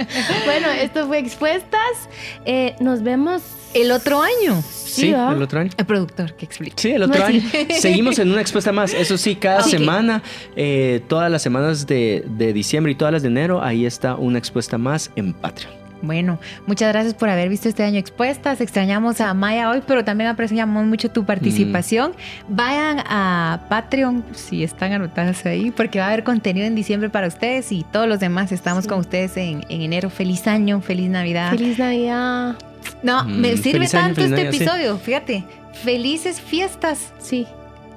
Bueno, 0.45 0.69
esto 0.69 1.06
fue 1.08 1.19
Expuestas. 1.19 2.10
Eh, 2.45 2.73
nos 2.80 3.04
vemos 3.04 3.41
el 3.73 3.91
otro 3.91 4.21
año. 4.21 4.62
Sí, 4.62 5.10
el 5.10 5.43
otro 5.43 5.60
año. 5.60 5.71
El 5.78 5.86
productor 5.86 6.34
que 6.36 6.45
explica. 6.45 6.78
Sí, 6.78 6.91
el 6.91 7.04
otro 7.04 7.23
año. 7.23 7.41
Seguimos 7.78 8.17
en 8.19 8.32
una 8.32 8.39
expuesta 8.39 8.71
más. 8.71 8.93
Eso 8.93 9.17
sí, 9.17 9.36
cada 9.36 9.62
semana, 9.62 10.23
eh, 10.56 11.02
todas 11.10 11.30
las 11.30 11.41
semanas 11.41 11.86
de, 11.86 12.23
de 12.25 12.54
diciembre 12.54 12.93
y 12.93 12.95
todas 12.95 13.12
las 13.12 13.21
de 13.21 13.28
enero, 13.28 13.62
ahí 13.62 13.86
está 13.86 14.15
una 14.15 14.39
expuesta 14.39 14.78
más 14.78 15.12
en 15.17 15.34
Patreon. 15.34 15.88
Bueno, 16.01 16.39
muchas 16.65 16.89
gracias 16.93 17.13
por 17.13 17.29
haber 17.29 17.49
visto 17.49 17.67
este 17.67 17.83
año 17.83 17.99
expuestas. 17.99 18.62
Extrañamos 18.62 19.19
a 19.21 19.33
Maya 19.33 19.69
hoy, 19.69 19.81
pero 19.85 20.05
también 20.05 20.29
apreciamos 20.29 20.85
mucho 20.85 21.09
tu 21.09 21.25
participación. 21.25 22.12
Mm. 22.47 22.55
Vayan 22.55 22.99
a 23.05 23.65
Patreon 23.69 24.23
si 24.33 24.63
están 24.63 24.93
anotadas 24.93 25.45
ahí, 25.45 25.71
porque 25.71 25.99
va 25.99 26.05
a 26.05 26.07
haber 26.09 26.23
contenido 26.23 26.65
en 26.65 26.75
diciembre 26.75 27.09
para 27.09 27.27
ustedes 27.27 27.71
y 27.71 27.83
todos 27.83 28.07
los 28.07 28.19
demás. 28.19 28.51
Estamos 28.51 28.88
con 28.88 28.99
ustedes 28.99 29.35
en, 29.38 29.65
enero. 29.69 30.09
Feliz 30.09 30.47
año, 30.47 30.81
feliz 30.81 31.09
Navidad. 31.09 31.51
Feliz 31.51 31.77
Navidad. 31.79 32.55
No, 33.03 33.25
mm, 33.25 33.39
me 33.39 33.57
sirve 33.57 33.88
tanto 33.88 34.21
este 34.21 34.47
episodio, 34.47 34.97
fíjate. 34.97 35.43
Felices 35.83 36.41
fiestas. 36.41 37.13
Sí. 37.19 37.45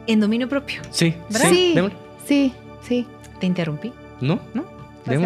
En 0.06 0.20
dominio 0.20 0.48
propio. 0.48 0.82
Sí. 0.90 1.14
¿Verdad? 1.30 1.50
Sí. 1.50 1.74
Sí, 2.26 2.52
sí. 2.86 3.06
¿Te 3.40 3.46
interrumpí? 3.46 3.92
No. 4.20 4.40
¿No? 4.54 4.64
Pues 5.04 5.20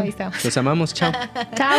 Los 0.44 0.56
amamos. 0.56 0.94
Chao. 0.94 1.12
Chao. 1.54 1.76